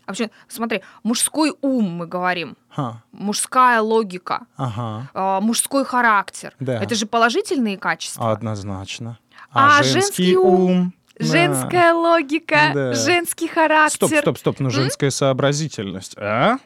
А 0.05 0.11
вообще, 0.11 0.29
смотри, 0.47 0.81
мужской 1.03 1.53
ум, 1.61 1.89
мы 1.89 2.05
говорим, 2.05 2.55
Ха, 2.69 3.01
мужская 3.11 3.81
логика, 3.81 4.45
ага, 4.55 5.09
э, 5.15 5.39
мужской 5.43 5.83
характер. 5.83 6.53
Да. 6.59 6.79
Это 6.81 6.93
же 6.93 7.07
положительные 7.07 7.77
качества. 7.77 8.31
однозначно. 8.31 9.17
А 9.51 9.81
женский 9.81 10.37
ум? 10.37 10.93
Да. 11.17 11.25
Женская 11.25 11.93
логика, 11.93 12.71
Да. 12.73 12.93
женский 12.93 13.47
характер. 13.47 13.95
Стоп, 14.07 14.19
стоп, 14.19 14.37
стоп, 14.37 14.59
ну 14.59 14.69
женская 14.69 15.09
сообразительность, 15.09 16.15
а? 16.17 16.57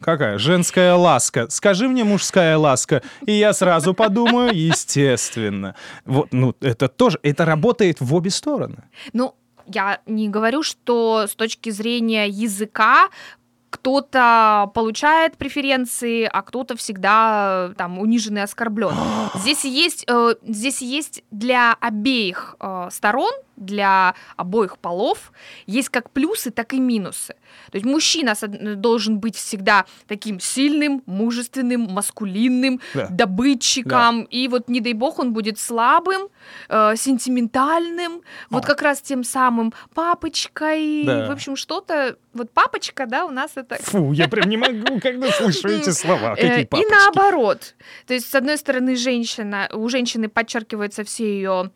Какая? 0.00 0.38
Женская 0.38 0.94
ласка. 0.94 1.46
Скажи 1.50 1.88
мне 1.88 2.04
мужская 2.04 2.56
ласка, 2.56 3.02
и 3.26 3.32
я 3.32 3.52
сразу 3.52 3.94
подумаю, 3.94 4.54
естественно. 4.54 5.74
Вот, 6.04 6.28
ну, 6.32 6.54
это 6.60 6.88
тоже, 6.88 7.18
это 7.22 7.44
работает 7.44 8.00
в 8.00 8.14
обе 8.14 8.30
стороны. 8.30 8.84
Ну, 9.12 9.34
я 9.66 10.00
не 10.06 10.28
говорю, 10.28 10.62
что 10.62 11.26
с 11.26 11.34
точки 11.34 11.70
зрения 11.70 12.28
языка 12.28 13.08
кто-то 13.70 14.70
получает 14.74 15.36
преференции, 15.36 16.28
а 16.30 16.42
кто-то 16.42 16.76
всегда 16.76 17.72
там 17.76 17.98
унижен 17.98 18.38
и 18.38 18.40
оскорблен. 18.40 18.94
Здесь 19.34 19.64
есть, 19.64 20.04
э, 20.08 20.34
здесь 20.42 20.80
есть 20.80 21.22
для 21.30 21.74
обеих 21.74 22.56
э, 22.60 22.88
сторон, 22.90 23.32
для 23.58 24.14
обоих 24.36 24.78
полов, 24.78 25.32
есть 25.66 25.88
как 25.88 26.10
плюсы, 26.10 26.50
так 26.50 26.72
и 26.74 26.80
минусы. 26.80 27.34
То 27.70 27.76
есть 27.76 27.86
мужчина 27.86 28.34
должен 28.76 29.18
быть 29.18 29.36
всегда 29.36 29.84
таким 30.06 30.40
сильным, 30.40 31.02
мужественным, 31.06 31.82
маскулинным, 31.82 32.80
Да. 32.94 33.08
добытчиком, 33.10 34.22
и 34.22 34.48
вот 34.48 34.68
не 34.68 34.80
дай 34.80 34.92
бог 34.92 35.18
он 35.18 35.32
будет 35.32 35.58
слабым, 35.58 36.28
э, 36.68 36.94
сентиментальным, 36.96 38.22
вот 38.50 38.64
О. 38.64 38.66
как 38.66 38.82
раз 38.82 39.00
тем 39.00 39.24
самым 39.24 39.72
папочкой, 39.94 41.04
Да. 41.04 41.26
в 41.28 41.30
общем 41.30 41.56
что-то, 41.56 42.16
вот 42.34 42.50
папочка, 42.52 43.06
да, 43.06 43.24
у 43.24 43.30
нас 43.30 43.52
это 43.56 43.76
Фу, 43.82 44.12
я 44.12 44.28
прям 44.28 44.48
не 44.48 44.56
могу, 44.56 45.00
когда 45.00 45.30
слышу 45.30 45.68
эти 45.68 45.90
слова. 45.90 46.34
Э, 46.36 46.48
Какие 46.48 46.62
И 46.62 46.66
папочки? 46.66 46.90
наоборот. 46.90 47.74
То 48.06 48.14
есть, 48.14 48.30
с 48.30 48.34
одной 48.34 48.56
стороны, 48.58 48.96
женщина, 48.96 49.68
у 49.72 49.88
женщины 49.88 50.28
подчеркиваются 50.28 51.04
все 51.04 51.24
ее 51.24 51.70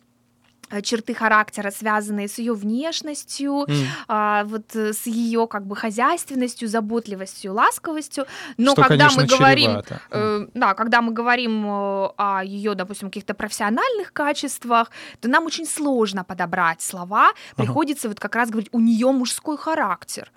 черты 0.81 1.13
характера, 1.15 1.71
связанные 1.71 2.29
с 2.29 2.39
ее 2.39 2.55
внешностью, 2.55 3.65
М. 3.69 3.77
а, 4.09 4.45
вот 4.45 4.75
э, 4.75 4.93
с 4.93 5.07
ее 5.07 5.47
как 5.47 5.67
бы 5.67 5.77
хозяйственностью, 5.77 6.69
заботливостью, 6.69 7.53
ласковостью. 7.53 8.27
Но 8.57 8.73
Что, 8.73 8.83
когда 8.83 9.09
конечно, 9.09 9.23
мы 9.23 9.29
говорим, 9.29 9.71
чревато. 9.71 10.01
э, 10.11 10.47
да, 10.55 10.75
когда 10.75 11.03
мы 11.03 11.13
говорим 11.13 11.67
э, 11.67 12.09
о 12.17 12.43
ее, 12.45 12.75
допустим, 12.75 13.09
каких-то 13.09 13.35
профессиональных 13.35 14.13
качествах, 14.13 14.91
то 15.21 15.29
нам 15.29 15.45
очень 15.47 15.67
сложно 15.67 16.25
подобрать 16.25 16.81
слова. 16.81 17.33
Приходится 17.57 18.09
вот 18.09 18.21
как 18.21 18.35
раз 18.37 18.49
говорить, 18.51 18.69
у 18.73 18.81
нее 18.81 19.11
мужской 19.13 19.57
характер. 19.59 20.31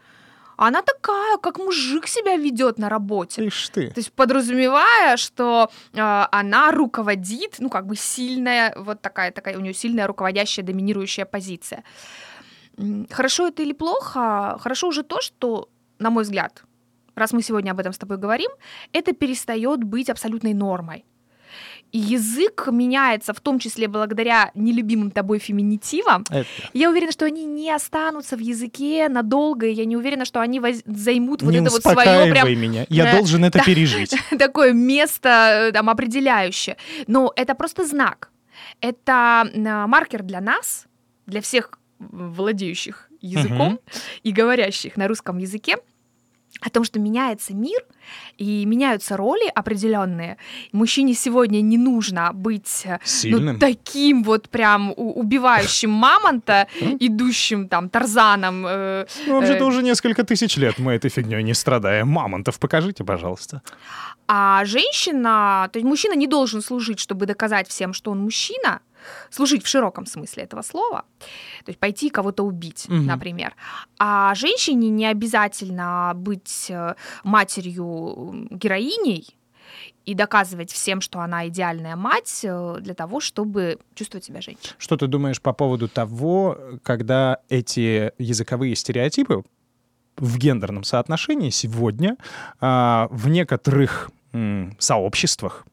Она 0.58 0.82
такая, 0.82 1.38
как 1.38 1.60
мужик 1.60 2.08
себя 2.08 2.38
ведет 2.38 2.80
на 2.80 2.90
работе. 2.90 3.46
Ишь 3.46 3.70
ты. 3.70 3.90
То 3.90 4.00
есть 4.00 4.14
подразумевая, 4.14 5.18
что 5.18 5.70
э, 5.94 6.26
она 6.32 6.72
руководит, 6.72 7.56
ну 7.60 7.70
как 7.70 7.86
бы 7.86 7.96
сильная, 7.96 8.74
вот 8.76 9.02
такая 9.02 9.32
такая 9.32 9.58
у 9.58 9.62
нее 9.62 9.74
сильная 9.74 10.08
руководящая, 10.08 10.66
доминирующая 10.66 11.26
позиция. 11.26 11.84
Хорошо 13.10 13.48
это 13.48 13.64
или 13.64 13.74
плохо? 13.74 14.58
Хорошо 14.60 14.88
уже 14.88 15.04
то, 15.04 15.22
что, 15.22 15.70
на 16.00 16.10
мой 16.10 16.24
взгляд, 16.24 16.64
раз 17.16 17.34
мы 17.34 17.42
сегодня 17.42 17.72
об 17.72 17.80
этом 17.80 17.94
с 17.94 17.98
тобой 17.98 18.18
говорим, 18.18 18.52
это 18.92 19.14
перестает 19.14 19.84
быть 19.84 20.10
абсолютной 20.10 20.54
нормой. 20.54 21.06
И 21.92 21.98
язык 21.98 22.68
меняется, 22.72 23.34
в 23.34 23.40
том 23.40 23.58
числе 23.60 23.88
благодаря 23.88 24.52
нелюбимым 24.54 25.12
тобой 25.12 25.40
феминитивам. 25.40 26.24
Это- 26.30 26.48
Я 26.74 26.90
уверена, 26.90 27.12
что 27.12 27.26
они 27.26 27.46
не 27.46 27.72
останутся 27.72 28.36
в 28.36 28.40
языке 28.40 29.08
надолго, 29.10 29.66
и 29.66 29.72
я 29.74 29.86
не 29.86 29.96
уверена, 29.96 30.26
что 30.26 30.42
они 30.42 30.60
воз- 30.60 30.84
займут 30.86 31.42
вот 31.42 31.52
не 31.52 31.58
это 31.60 31.72
вот 31.72 31.82
свое 31.84 32.32
прям 32.32 32.48
меня. 32.60 32.86
Я 32.90 33.12
э, 33.14 33.18
должен 33.18 33.46
это 33.46 33.60
да. 33.60 33.64
пережить. 33.64 34.14
такое 34.40 34.74
место 34.74 35.30
э, 35.70 35.72
там 35.72 35.90
определяющее. 35.90 36.76
Но 37.08 37.32
это 37.36 37.56
просто 37.56 37.86
знак. 37.86 38.30
Это 38.82 39.50
э, 39.54 39.86
маркер 39.88 40.24
для 40.24 40.42
нас, 40.42 40.88
для 41.28 41.40
всех 41.42 41.72
владеющих 42.00 43.10
языком 43.22 43.74
Мгм. 43.74 43.80
и 44.24 44.32
говорящих 44.32 44.98
на 44.98 45.08
русском 45.08 45.38
языке, 45.38 45.78
о 46.62 46.70
том, 46.70 46.84
что 46.84 47.00
меняется 47.00 47.54
мир 47.54 47.80
и 48.38 48.66
меняются 48.66 49.18
роли 49.18 49.48
определенные. 49.54 50.38
Мужчине 50.72 51.14
сегодня 51.14 51.62
не 51.62 51.78
нужно 51.78 52.32
быть 52.34 52.86
э, 52.86 53.00
ну, 53.26 53.58
таким 53.60 54.24
вот 54.24 54.50
прям 54.50 54.94
убивающим 54.96 55.92
мамонта, 56.06 56.68
идущим 57.00 57.68
там 57.68 57.90
Тарзаном. 57.90 58.66
э, 58.68 59.06
Ну, 59.28 59.46
же 59.46 59.54
э, 59.54 59.64
уже 59.64 59.84
несколько 59.84 60.24
тысяч 60.24 60.58
лет 60.58 60.80
мы 60.80 60.94
этой 60.94 61.10
фигней 61.10 61.44
не 61.44 61.54
страдаем. 61.54 62.08
Мамонтов 62.08 62.58
покажите, 62.60 63.04
пожалуйста. 63.04 63.62
А 64.28 64.66
женщина, 64.66 65.70
то 65.72 65.80
есть 65.80 65.88
мужчина 65.88 66.16
не 66.16 66.28
должен 66.28 66.62
служить, 66.62 67.00
чтобы 67.00 67.26
доказать 67.26 67.68
всем, 67.68 67.94
что 67.94 68.12
он 68.12 68.20
мужчина, 68.20 68.80
служить 69.30 69.64
в 69.64 69.68
широком 69.68 70.06
смысле 70.06 70.44
этого 70.44 70.62
слова, 70.62 71.04
то 71.66 71.70
есть 71.70 71.80
пойти 71.80 72.10
кого-то 72.10 72.44
убить, 72.44 72.86
Мгм. 72.90 73.06
например. 73.06 73.56
А 74.00 74.34
женщине 74.36 74.90
не 74.90 75.06
обязательно 75.06 76.14
быть 76.16 76.68
э, 76.70 76.96
матерью 77.24 78.48
героиней 78.52 79.36
и 80.06 80.14
доказывать 80.14 80.72
всем, 80.72 81.02
что 81.02 81.20
она 81.20 81.48
идеальная 81.48 81.96
мать 81.96 82.42
э, 82.44 82.78
для 82.80 82.94
того, 82.94 83.20
чтобы 83.20 83.80
чувствовать 83.96 84.26
себя 84.26 84.42
женщиной. 84.42 84.76
Что 84.78 84.96
ты 84.98 85.08
думаешь 85.08 85.42
по 85.42 85.54
поводу 85.54 85.88
того, 85.88 86.58
когда 86.84 87.40
эти 87.50 88.12
языковые 88.20 88.76
стереотипы 88.76 89.44
в 90.18 90.38
гендерном 90.38 90.84
соотношении 90.84 91.50
сегодня 91.50 92.16
а, 92.62 93.08
в 93.12 93.28
некоторых 93.28 94.12
м, 94.34 94.76
сообществах, 94.80 95.66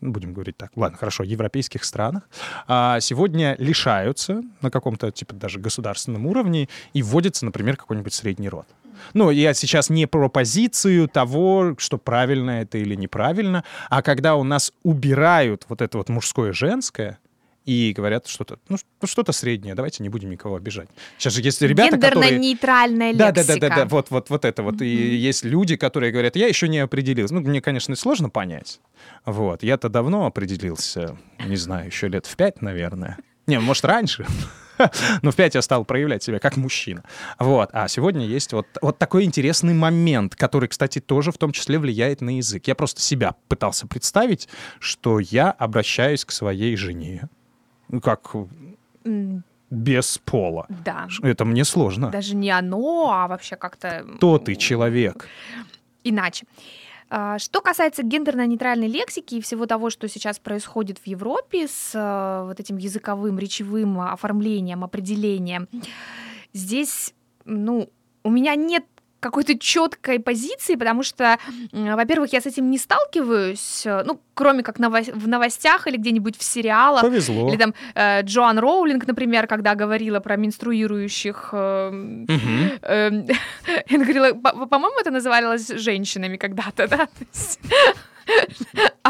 будем 0.00 0.32
говорить 0.32 0.56
так, 0.56 0.70
ладно, 0.76 0.96
хорошо, 0.96 1.24
европейских 1.24 1.84
странах, 1.84 2.28
а, 2.66 3.00
сегодня 3.00 3.56
лишаются 3.58 4.42
на 4.62 4.70
каком-то, 4.70 5.10
типа, 5.10 5.34
даже 5.34 5.58
государственном 5.58 6.26
уровне 6.26 6.68
и 6.92 7.02
вводится, 7.02 7.44
например, 7.44 7.76
какой-нибудь 7.76 8.14
средний 8.14 8.48
род. 8.48 8.66
Ну, 9.14 9.30
я 9.30 9.54
сейчас 9.54 9.90
не 9.90 10.06
про 10.06 10.28
позицию 10.28 11.08
того, 11.08 11.74
что 11.78 11.98
правильно 11.98 12.62
это 12.62 12.78
или 12.78 12.94
неправильно, 12.94 13.64
а 13.88 14.02
когда 14.02 14.36
у 14.36 14.44
нас 14.44 14.72
убирают 14.82 15.64
вот 15.68 15.80
это 15.80 15.98
вот 15.98 16.08
мужское 16.08 16.52
и 17.70 17.92
говорят 17.92 18.26
что-то, 18.26 18.58
ну, 18.68 18.76
что-то 19.04 19.30
среднее, 19.30 19.76
давайте 19.76 20.02
не 20.02 20.08
будем 20.08 20.28
никого 20.28 20.56
обижать. 20.56 20.88
Сейчас 21.18 21.34
же 21.34 21.40
есть 21.40 21.62
ребята, 21.62 21.98
которые... 21.98 22.32
Гендерно-нейтральная 22.32 23.14
Да, 23.14 23.30
да, 23.30 23.42
лексика. 23.42 23.60
да, 23.60 23.68
да, 23.68 23.76
да, 23.76 23.84
вот, 23.84 24.10
вот, 24.10 24.28
вот 24.28 24.44
это 24.44 24.64
вот. 24.64 24.82
И 24.82 24.88
есть 24.88 25.44
люди, 25.44 25.76
которые 25.76 26.10
говорят, 26.10 26.34
я 26.34 26.48
еще 26.48 26.66
не 26.66 26.80
определился. 26.80 27.32
Ну, 27.32 27.42
мне, 27.42 27.60
конечно, 27.60 27.94
сложно 27.94 28.28
понять. 28.28 28.80
Вот, 29.24 29.62
я-то 29.62 29.88
давно 29.88 30.26
определился, 30.26 31.16
не 31.46 31.54
знаю, 31.54 31.86
еще 31.86 32.08
лет 32.08 32.26
в 32.26 32.34
пять, 32.34 32.60
наверное. 32.60 33.18
Не, 33.46 33.60
может, 33.60 33.84
раньше. 33.84 34.26
Но 35.22 35.30
в 35.30 35.36
пять 35.36 35.54
я 35.54 35.62
стал 35.62 35.84
проявлять 35.84 36.24
себя 36.24 36.40
как 36.40 36.56
мужчина. 36.56 37.04
Вот. 37.38 37.70
А 37.72 37.86
сегодня 37.86 38.26
есть 38.26 38.52
вот, 38.52 38.66
вот 38.82 38.98
такой 38.98 39.24
интересный 39.24 39.74
момент, 39.74 40.34
который, 40.34 40.68
кстати, 40.68 40.98
тоже 40.98 41.30
в 41.30 41.38
том 41.38 41.52
числе 41.52 41.78
влияет 41.78 42.20
на 42.20 42.38
язык. 42.38 42.66
Я 42.66 42.74
просто 42.74 43.00
себя 43.00 43.36
пытался 43.48 43.86
представить, 43.86 44.48
что 44.80 45.20
я 45.20 45.52
обращаюсь 45.52 46.24
к 46.24 46.32
своей 46.32 46.74
жене. 46.76 47.28
Ну, 47.90 48.00
как 48.00 48.34
без 49.70 50.18
пола. 50.18 50.66
Да. 50.84 51.08
Это 51.22 51.44
мне 51.44 51.64
сложно. 51.64 52.10
Даже 52.10 52.34
не 52.34 52.50
оно, 52.50 53.12
а 53.12 53.28
вообще 53.28 53.56
как-то... 53.56 54.04
Кто 54.16 54.38
ты, 54.38 54.56
человек? 54.56 55.28
иначе. 56.02 56.46
А, 57.08 57.38
Что 57.38 57.60
касается 57.60 58.02
гендерно-нейтральной 58.02 58.88
лексики 58.88 59.36
и 59.36 59.40
всего 59.40 59.66
того, 59.66 59.90
что 59.90 60.08
сейчас 60.08 60.38
происходит 60.38 60.98
в 60.98 61.06
Европе 61.06 61.66
с 61.66 61.92
э, 61.94 62.44
вот 62.46 62.60
этим 62.60 62.76
языковым, 62.76 63.38
речевым 63.38 64.00
оформлением, 64.00 64.84
определением, 64.84 65.68
здесь, 66.52 67.12
ну, 67.44 67.90
у 68.22 68.30
меня 68.30 68.54
нет 68.54 68.84
какой-то 69.20 69.58
четкой 69.58 70.18
позиции, 70.18 70.74
потому 70.76 71.02
что, 71.02 71.38
во-первых, 71.72 72.32
я 72.32 72.40
с 72.40 72.46
этим 72.46 72.70
не 72.70 72.78
сталкиваюсь, 72.78 73.82
э, 73.86 74.02
ну, 74.04 74.20
кроме 74.34 74.62
как 74.62 74.78
ново- 74.78 75.12
в 75.14 75.28
новостях 75.28 75.86
или 75.86 75.96
где-нибудь 75.98 76.36
в 76.38 76.42
сериалах, 76.42 77.02
Повезло. 77.02 77.48
или 77.48 77.56
там 77.56 77.74
э, 77.94 78.22
Джоан 78.22 78.58
Роулинг, 78.58 79.06
например, 79.06 79.46
когда 79.46 79.74
говорила 79.74 80.20
про 80.20 80.36
менструирующих 80.36 81.50
э, 81.52 81.90
Мгм. 81.90 82.70
Эм, 82.82 83.26
говорила, 83.90 84.32
«По- 84.34 84.66
по-моему, 84.66 84.98
это 85.00 85.10
называлось 85.10 85.68
женщинами 85.68 86.36
когда-то, 86.36 86.88
да? 86.88 87.08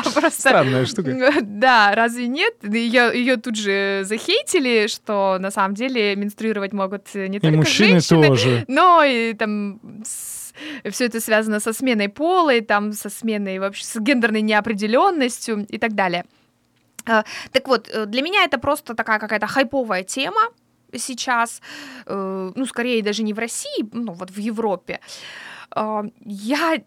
А 0.05 0.11
просто... 0.21 0.41
Странная 0.41 0.87
штука. 0.87 1.33
Да, 1.43 1.93
разве 1.95 2.27
нет? 2.29 2.55
Ее, 2.63 3.11
ее 3.15 3.37
тут 3.37 3.57
же 3.57 4.03
захейтили, 4.05 4.87
что 4.89 5.39
на 5.41 5.51
самом 5.51 5.75
деле 5.75 6.17
менструировать 6.17 6.73
могут 6.73 7.15
не 7.15 7.37
И 7.37 7.41
только 7.41 7.57
мужчины 7.57 7.89
женщины, 8.01 8.27
тоже. 8.27 8.65
но 8.69 9.03
и 9.05 9.35
там 9.35 9.81
все 10.91 11.05
это 11.07 11.21
связано 11.21 11.61
со 11.61 11.73
сменой 11.73 12.09
пола, 12.09 12.55
и 12.55 12.61
там 12.61 12.93
со 12.93 13.09
сменой 13.11 13.59
вообще 13.59 13.85
с 13.85 13.97
гендерной 14.01 14.43
неопределенностью 14.43 15.67
и 15.69 15.79
так 15.79 15.95
далее. 15.95 16.25
Э, 17.07 17.23
Так 17.53 17.69
вот, 17.69 17.89
э, 17.93 18.07
для 18.07 18.23
меня 18.23 18.45
это 18.45 18.59
просто 18.59 18.95
такая 18.95 19.19
какая-то 19.19 19.47
хайповая 19.47 20.03
тема 20.03 20.41
сейчас, 20.95 21.61
э, 22.07 22.53
ну, 22.55 22.67
скорее 22.67 23.03
даже 23.03 23.23
не 23.23 23.33
в 23.33 23.39
России, 23.39 23.89
ну, 23.93 24.13
вот 24.13 24.31
в 24.31 24.39
Европе. 24.39 24.99
Э, 25.77 26.03
Я 26.25 26.79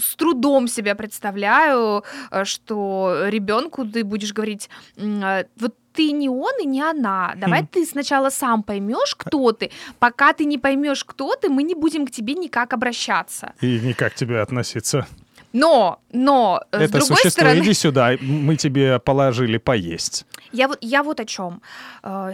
с 0.00 0.16
трудом 0.16 0.68
себя 0.68 0.94
представляю, 0.94 2.04
э, 2.30 2.44
что 2.44 3.24
ребенку 3.28 3.84
ты 3.84 4.04
будешь 4.04 4.32
говорить, 4.32 4.68
э, 4.96 5.44
вот 5.56 5.74
ты 5.92 6.12
не 6.12 6.28
он 6.28 6.52
и 6.62 6.66
не 6.66 6.82
она. 6.82 7.34
Давай 7.36 7.62
Хм. 7.62 7.68
ты 7.70 7.86
сначала 7.86 8.30
сам 8.30 8.62
поймешь, 8.62 9.14
кто 9.16 9.52
ты. 9.52 9.70
Пока 9.98 10.32
ты 10.32 10.44
не 10.44 10.58
поймешь, 10.58 11.04
кто 11.04 11.34
ты, 11.34 11.48
мы 11.48 11.62
не 11.64 11.74
будем 11.74 12.06
к 12.06 12.10
тебе 12.10 12.34
никак 12.34 12.72
обращаться. 12.72 13.52
И 13.60 13.80
никак 13.80 14.12
к 14.12 14.16
тебе 14.16 14.40
относиться. 14.40 15.06
Но, 15.52 15.98
но, 16.12 16.62
э, 16.70 16.78
с 16.78 16.82
Это 16.82 16.92
другой 16.92 17.16
существо, 17.16 17.30
стороны... 17.30 17.60
иди 17.60 17.74
сюда, 17.74 18.12
мы 18.20 18.56
тебе 18.56 18.98
положили 19.00 19.58
поесть. 19.58 20.26
Я 20.52 20.68
вот, 20.68 20.78
я 20.80 21.02
вот 21.02 21.20
о 21.20 21.24
чем. 21.24 21.60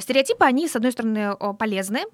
Стереотипы, 0.01 0.45
они, 0.45 0.69
с 0.69 0.77
одной 0.77 0.93
стороны, 0.93 1.35
полезны. 1.59 2.05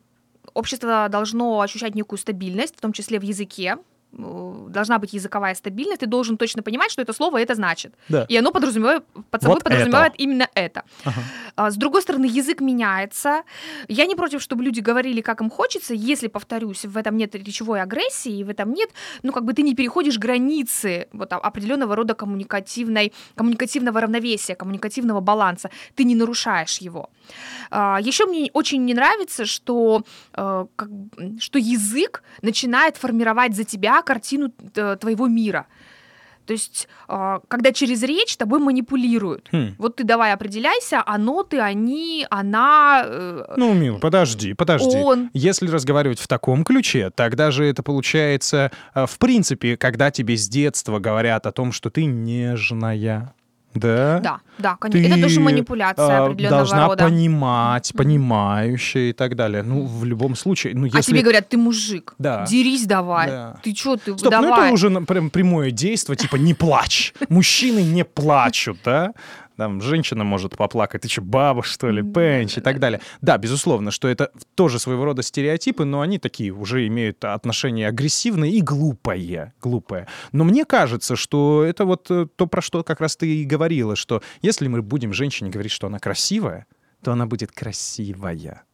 Общество 0.54 1.08
должно 1.08 1.60
ощущать 1.60 1.94
некую 1.94 2.18
стабильность, 2.18 2.76
в 2.76 2.80
том 2.80 2.92
числе 2.92 3.18
в 3.18 3.22
языке. 3.22 3.76
Должна 4.12 4.98
быть 4.98 5.14
языковая 5.14 5.54
стабильность. 5.54 6.00
Ты 6.00 6.06
должен 6.06 6.36
точно 6.36 6.62
понимать, 6.62 6.90
что 6.90 7.02
это 7.02 7.12
слово 7.12 7.40
это 7.40 7.54
значит. 7.54 7.94
Да. 8.08 8.26
И 8.28 8.36
оно 8.36 8.52
подразумевает, 8.52 9.04
под 9.30 9.42
собой 9.42 9.56
Вот 9.56 9.64
подразумевает 9.64 10.12
именно 10.18 10.48
это. 10.54 10.82
Ага. 11.04 11.20
А, 11.56 11.70
С 11.70 11.76
другой 11.76 12.02
стороны, 12.02 12.26
язык 12.26 12.60
меняется. 12.60 13.42
Я 13.88 14.06
не 14.06 14.14
против, 14.14 14.42
чтобы 14.42 14.64
люди 14.64 14.80
говорили, 14.80 15.20
как 15.22 15.40
им 15.40 15.50
хочется, 15.50 15.94
если, 15.94 16.28
повторюсь, 16.28 16.84
в 16.84 16.96
этом 16.96 17.16
нет 17.16 17.34
речевой 17.34 17.80
агрессии, 17.80 18.44
в 18.44 18.50
этом 18.50 18.72
нет, 18.74 18.90
ну, 19.22 19.32
как 19.32 19.44
бы 19.44 19.52
ты 19.54 19.62
не 19.62 19.74
переходишь 19.74 20.18
границы 20.18 21.08
вот, 21.12 21.32
а- 21.32 21.38
определенного 21.38 21.96
рода 21.96 22.14
коммуникативной, 22.14 23.12
коммуникативного 23.34 24.00
равновесия, 24.00 24.54
коммуникативного 24.54 25.20
баланса. 25.20 25.70
Ты 25.94 26.04
не 26.04 26.14
нарушаешь 26.14 26.78
его. 26.78 27.08
Еще 27.70 28.26
мне 28.26 28.50
очень 28.52 28.84
не 28.84 28.94
нравится, 28.94 29.46
что, 29.46 30.02
э, 30.34 30.66
как 30.76 30.88
что 31.38 31.58
язык 31.58 32.22
начинает 32.42 32.96
формировать 32.96 33.54
за 33.54 33.64
тебя 33.64 34.01
картину 34.02 34.52
э, 34.74 34.96
твоего 35.00 35.26
мира. 35.26 35.66
То 36.46 36.52
есть, 36.54 36.88
а, 37.08 37.40
когда 37.48 37.72
через 37.72 38.02
речь 38.02 38.36
тобой 38.36 38.58
манипулируют. 38.58 39.48
Хм. 39.52 39.74
Вот 39.78 39.96
ты 39.96 40.04
давай 40.04 40.32
определяйся, 40.32 41.02
оно 41.06 41.44
ты, 41.44 41.60
они, 41.60 42.26
она, 42.30 43.02
э, 43.04 43.54
Ну, 43.56 43.74
Мил, 43.74 44.00
подожди, 44.00 44.52
подожди. 44.54 44.96
он. 44.96 45.30
Если 45.34 45.68
разговаривать 45.68 46.18
в 46.18 46.26
таком 46.26 46.64
ключе, 46.64 47.10
тогда 47.14 47.50
же 47.50 47.64
это 47.64 47.82
получается, 47.82 48.72
э, 48.94 49.06
в 49.06 49.18
принципе, 49.18 49.76
когда 49.76 50.10
тебе 50.10 50.36
с 50.36 50.48
детства 50.48 50.98
говорят 50.98 51.46
о 51.46 51.52
том, 51.52 51.70
что 51.70 51.90
ты 51.90 52.04
нежная. 52.06 53.34
Да? 53.74 54.20
Да, 54.20 54.40
да, 54.58 54.72
Ты, 54.74 54.90
конечно. 54.92 55.14
Это 55.14 55.22
тоже 55.22 55.40
манипуляция 55.40 56.18
а, 56.20 56.26
определенного 56.26 56.58
должна 56.60 56.86
рода. 56.88 57.04
понимать, 57.04 57.92
понимающая 57.96 59.10
и 59.10 59.12
так 59.12 59.34
далее. 59.34 59.62
Ну, 59.62 59.86
в 59.86 60.04
любом 60.04 60.34
случае, 60.36 60.74
ну, 60.74 60.84
если... 60.84 60.98
А 60.98 61.02
тебе 61.02 61.22
говорят, 61.22 61.48
ты 61.48 61.56
мужик, 61.56 62.14
Да. 62.18 62.44
дерись 62.46 62.84
давай. 62.86 63.28
Да. 63.28 63.56
Ты 63.62 63.72
чё, 63.72 63.96
ты 63.96 64.16
Стоп, 64.18 64.32
ну 64.32 64.42
давай. 64.42 64.64
это 64.66 64.74
уже 64.74 64.90
прям 65.02 65.30
прямое 65.30 65.70
действие, 65.70 66.16
типа 66.16 66.36
не 66.36 66.54
плачь. 66.54 67.14
Мужчины 67.28 67.82
не 67.82 68.04
плачут, 68.04 68.78
да? 68.84 69.12
Там 69.62 69.80
женщина 69.80 70.24
может 70.24 70.56
поплакать, 70.56 71.02
ты 71.02 71.08
что, 71.08 71.22
баба, 71.22 71.62
что 71.62 71.88
ли, 71.88 72.02
пенч 72.02 72.58
и 72.58 72.60
так 72.60 72.80
далее. 72.80 73.00
Да, 73.20 73.38
безусловно, 73.38 73.92
что 73.92 74.08
это 74.08 74.32
тоже 74.56 74.80
своего 74.80 75.04
рода 75.04 75.22
стереотипы, 75.22 75.84
но 75.84 76.00
они 76.00 76.18
такие 76.18 76.50
уже 76.50 76.84
имеют 76.88 77.24
отношение 77.24 77.86
агрессивное 77.86 78.48
и 78.48 78.60
глупое, 78.60 79.54
глупое. 79.62 80.08
Но 80.32 80.42
мне 80.42 80.64
кажется, 80.64 81.14
что 81.14 81.62
это 81.62 81.84
вот 81.84 82.10
э, 82.10 82.26
то, 82.34 82.48
про 82.48 82.60
что 82.60 82.82
как 82.82 83.00
раз 83.00 83.16
ты 83.16 83.42
и 83.42 83.44
говорила, 83.44 83.94
что 83.94 84.20
если 84.42 84.66
мы 84.66 84.82
будем 84.82 85.12
женщине 85.12 85.50
говорить, 85.50 85.72
что 85.72 85.86
она 85.86 86.00
красивая, 86.00 86.66
то 87.04 87.12
она 87.12 87.26
будет 87.26 87.52
красивая 87.52 88.64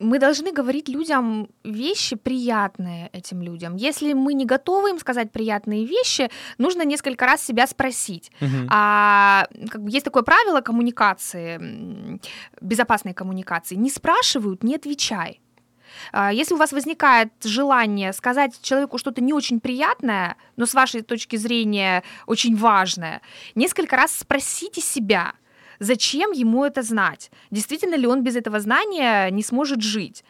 мы 0.00 0.18
должны 0.18 0.50
говорить 0.50 0.88
людям 0.88 1.48
вещи 1.62 2.16
приятные 2.16 3.10
этим 3.12 3.42
людям. 3.42 3.76
Если 3.76 4.14
мы 4.14 4.34
не 4.34 4.46
готовы 4.46 4.90
им 4.90 4.98
сказать 4.98 5.30
приятные 5.30 5.84
вещи, 5.84 6.30
нужно 6.58 6.84
несколько 6.84 7.26
раз 7.26 7.42
себя 7.42 7.66
спросить. 7.66 8.32
Мгм. 8.40 8.66
А, 8.70 9.46
как 9.70 9.82
бы 9.82 9.90
есть 9.90 10.04
такое 10.04 10.22
правило 10.22 10.62
коммуникации, 10.62 12.18
безопасной 12.60 13.12
коммуникации. 13.12 13.76
Не 13.76 13.90
спрашивают, 13.90 14.64
не 14.64 14.74
отвечай. 14.74 15.40
А, 16.12 16.32
Если 16.32 16.54
у 16.54 16.58
вас 16.58 16.72
возникает 16.72 17.32
желание 17.44 18.12
сказать 18.12 18.58
человеку 18.62 18.98
что-то 18.98 19.20
не 19.20 19.32
очень 19.32 19.60
приятное, 19.60 20.36
но 20.56 20.66
с 20.66 20.74
вашей 20.74 21.02
точки 21.02 21.36
зрения 21.36 22.02
очень 22.26 22.56
важное, 22.56 23.20
несколько 23.54 23.96
раз 23.96 24.16
спросите 24.16 24.80
себя, 24.80 25.34
зачем 25.80 26.30
ему 26.32 26.64
это 26.64 26.82
знать? 26.82 27.30
Действительно 27.50 27.96
ли 27.96 28.06
он 28.06 28.22
без 28.22 28.36
этого 28.36 28.60
знания 28.60 29.30
не 29.30 29.42
сможет 29.42 29.82
жить? 29.82 30.24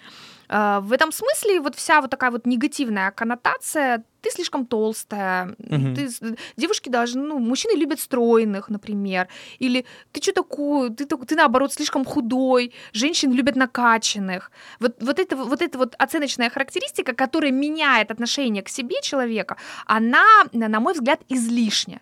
А, 0.48 0.80
В 0.80 0.92
этом 0.92 1.12
смысле 1.12 1.60
вот 1.60 1.76
вся 1.76 2.00
вот 2.00 2.10
такая 2.10 2.30
вот 2.30 2.46
негативная 2.46 3.10
коннотация 3.10 4.02
ты 4.22 4.30
слишком 4.30 4.66
толстая, 4.66 5.54
Мгм. 5.58 5.94
ты, 5.94 6.08
девушки 6.56 6.90
должны, 6.90 7.22
ну, 7.22 7.38
мужчины 7.38 7.78
любят 7.78 8.00
стройных, 8.00 8.68
например, 8.68 9.28
или 9.60 9.84
ты 10.12 10.20
что 10.20 10.32
такое, 10.32 10.90
ты, 10.90 11.06
ты 11.06 11.36
наоборот 11.36 11.72
слишком 11.72 12.04
худой, 12.04 12.72
женщины 12.92 13.32
любят 13.32 13.56
накачанных. 13.56 14.50
Вот, 14.80 15.02
вот, 15.02 15.18
это, 15.18 15.36
вот 15.36 15.62
эта 15.62 15.78
вот 15.78 15.94
оценочная 15.98 16.50
характеристика, 16.50 17.14
которая 17.14 17.52
меняет 17.52 18.10
отношение 18.10 18.62
к 18.62 18.68
себе 18.68 18.96
человека, 19.02 19.56
она, 19.86 20.24
на 20.52 20.68
на 20.68 20.80
мой 20.80 20.92
взгляд, 20.92 21.20
излишня. 21.30 22.00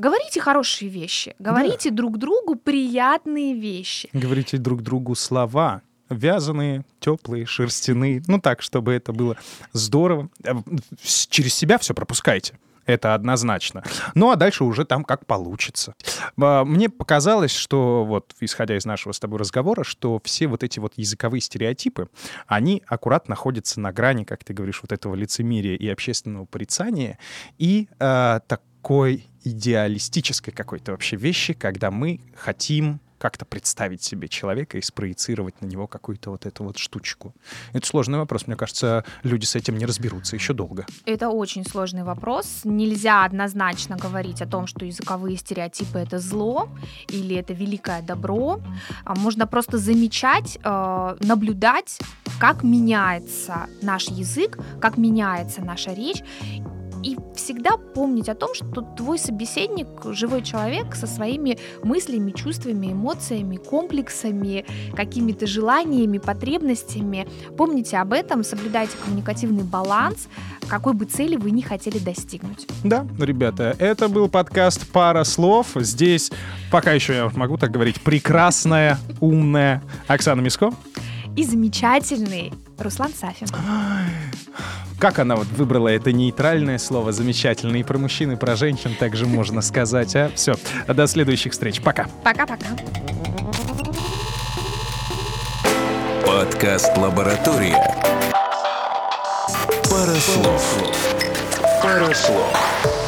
Говорите 0.00 0.40
хорошие 0.40 0.88
вещи, 0.88 1.34
говорите 1.38 1.90
друг 1.90 2.16
другу 2.16 2.56
приятные 2.56 3.52
вещи. 3.52 4.08
Говорите 4.14 4.56
друг 4.56 4.80
другу 4.80 5.14
слова, 5.14 5.82
вязаные, 6.08 6.86
теплые, 7.00 7.44
шерстяные, 7.44 8.22
ну 8.26 8.40
так, 8.40 8.62
чтобы 8.62 8.94
это 8.94 9.12
было 9.12 9.36
здорово. 9.74 10.30
Э, 10.42 10.54
Через 11.02 11.52
себя 11.52 11.76
все 11.76 11.92
пропускайте. 11.92 12.58
Это 12.86 13.12
однозначно. 13.12 13.84
Ну 14.14 14.30
а 14.30 14.36
дальше 14.36 14.64
уже 14.64 14.86
там 14.86 15.04
как 15.04 15.26
получится. 15.26 15.94
А, 16.40 16.64
Мне 16.64 16.88
показалось, 16.88 17.54
что 17.54 18.06
вот, 18.06 18.34
исходя 18.40 18.78
из 18.78 18.86
нашего 18.86 19.12
с 19.12 19.20
тобой 19.20 19.38
разговора, 19.38 19.84
что 19.84 20.18
все 20.24 20.46
вот 20.46 20.62
эти 20.62 20.78
вот 20.78 20.94
языковые 20.96 21.42
стереотипы, 21.42 22.08
они 22.46 22.82
аккуратно 22.86 23.32
находятся 23.32 23.80
на 23.80 23.92
грани, 23.92 24.24
как 24.24 24.44
ты 24.44 24.54
говоришь, 24.54 24.80
вот 24.80 24.92
этого 24.92 25.14
лицемерия 25.14 25.76
и 25.76 25.86
общественного 25.88 26.46
порицания 26.46 27.18
и 27.58 27.86
э, 27.98 28.40
такой 28.48 29.29
идеалистической 29.44 30.52
какой-то 30.52 30.92
вообще 30.92 31.16
вещи, 31.16 31.52
когда 31.52 31.90
мы 31.90 32.20
хотим 32.34 33.00
как-то 33.20 33.44
представить 33.44 34.02
себе 34.02 34.28
человека 34.28 34.78
и 34.78 34.82
спроецировать 34.82 35.60
на 35.60 35.66
него 35.66 35.86
какую-то 35.86 36.30
вот 36.30 36.46
эту 36.46 36.64
вот 36.64 36.78
штучку. 36.78 37.34
Это 37.74 37.86
сложный 37.86 38.18
вопрос. 38.18 38.46
Мне 38.46 38.56
кажется, 38.56 39.04
люди 39.22 39.44
с 39.44 39.54
этим 39.54 39.76
не 39.76 39.84
разберутся 39.84 40.36
еще 40.36 40.54
долго. 40.54 40.86
Это 41.04 41.28
очень 41.28 41.64
сложный 41.66 42.02
вопрос. 42.02 42.62
Нельзя 42.64 43.24
однозначно 43.24 43.96
говорить 43.96 44.40
о 44.40 44.46
том, 44.46 44.66
что 44.66 44.86
языковые 44.86 45.36
стереотипы 45.36 45.98
это 45.98 46.18
зло 46.18 46.70
или 47.08 47.36
это 47.36 47.52
великое 47.52 48.00
добро. 48.00 48.60
А 49.04 49.14
Можно 49.14 49.46
просто 49.46 49.76
замечать, 49.76 50.58
э, 50.64 51.16
наблюдать, 51.20 51.98
как 52.38 52.62
меняется 52.62 53.66
наш 53.82 54.08
язык, 54.08 54.58
как 54.80 54.96
меняется 54.96 55.60
наша 55.60 55.92
речь. 55.92 56.22
И 57.02 57.16
всегда 57.34 57.76
помнить 57.76 58.28
о 58.28 58.34
том, 58.34 58.54
что 58.54 58.82
твой 58.82 59.18
собеседник 59.18 59.88
живой 60.04 60.42
человек 60.42 60.94
со 60.94 61.06
своими 61.06 61.58
мыслями, 61.82 62.30
чувствами, 62.32 62.92
эмоциями, 62.92 63.56
комплексами, 63.56 64.66
какими-то 64.94 65.46
желаниями, 65.46 66.18
потребностями. 66.18 67.26
Помните 67.56 67.96
об 67.98 68.12
этом, 68.12 68.44
соблюдайте 68.44 68.96
коммуникативный 69.02 69.64
баланс, 69.64 70.28
какой 70.68 70.92
бы 70.92 71.06
цели 71.06 71.36
вы 71.36 71.50
ни 71.50 71.62
хотели 71.62 71.98
достигнуть. 71.98 72.66
Да, 72.84 73.06
ребята, 73.18 73.74
это 73.78 74.08
был 74.08 74.28
подкаст 74.28 74.86
«Пара 74.92 75.24
слов». 75.24 75.68
Здесь, 75.76 76.30
пока 76.70 76.92
еще 76.92 77.14
я 77.14 77.30
могу 77.34 77.56
так 77.56 77.70
говорить, 77.70 78.00
прекрасная, 78.00 78.98
умная 79.20 79.82
Оксана 80.06 80.40
Миско. 80.40 80.70
И 81.36 81.44
замечательный 81.44 82.52
Руслан 82.78 83.12
Сафин. 83.14 83.46
Как 85.00 85.18
она 85.18 85.34
вот 85.34 85.46
выбрала 85.46 85.88
это 85.88 86.12
нейтральное 86.12 86.76
слово 86.76 87.10
«замечательно» 87.10 87.76
и 87.76 87.82
про 87.82 87.96
мужчин, 87.96 88.32
и 88.32 88.36
про 88.36 88.54
женщин 88.54 88.94
также 88.94 89.26
можно 89.26 89.62
сказать, 89.62 90.14
а? 90.14 90.30
Все, 90.34 90.56
до 90.86 91.06
следующих 91.06 91.52
встреч. 91.52 91.80
Пока. 91.80 92.06
Пока-пока. 92.22 92.66
Подкаст 96.26 96.94
«Лаборатория». 96.98 97.82
Пара 99.90 100.14
слов. 100.16 100.92
Пара 101.82 102.12
слов. 102.12 102.99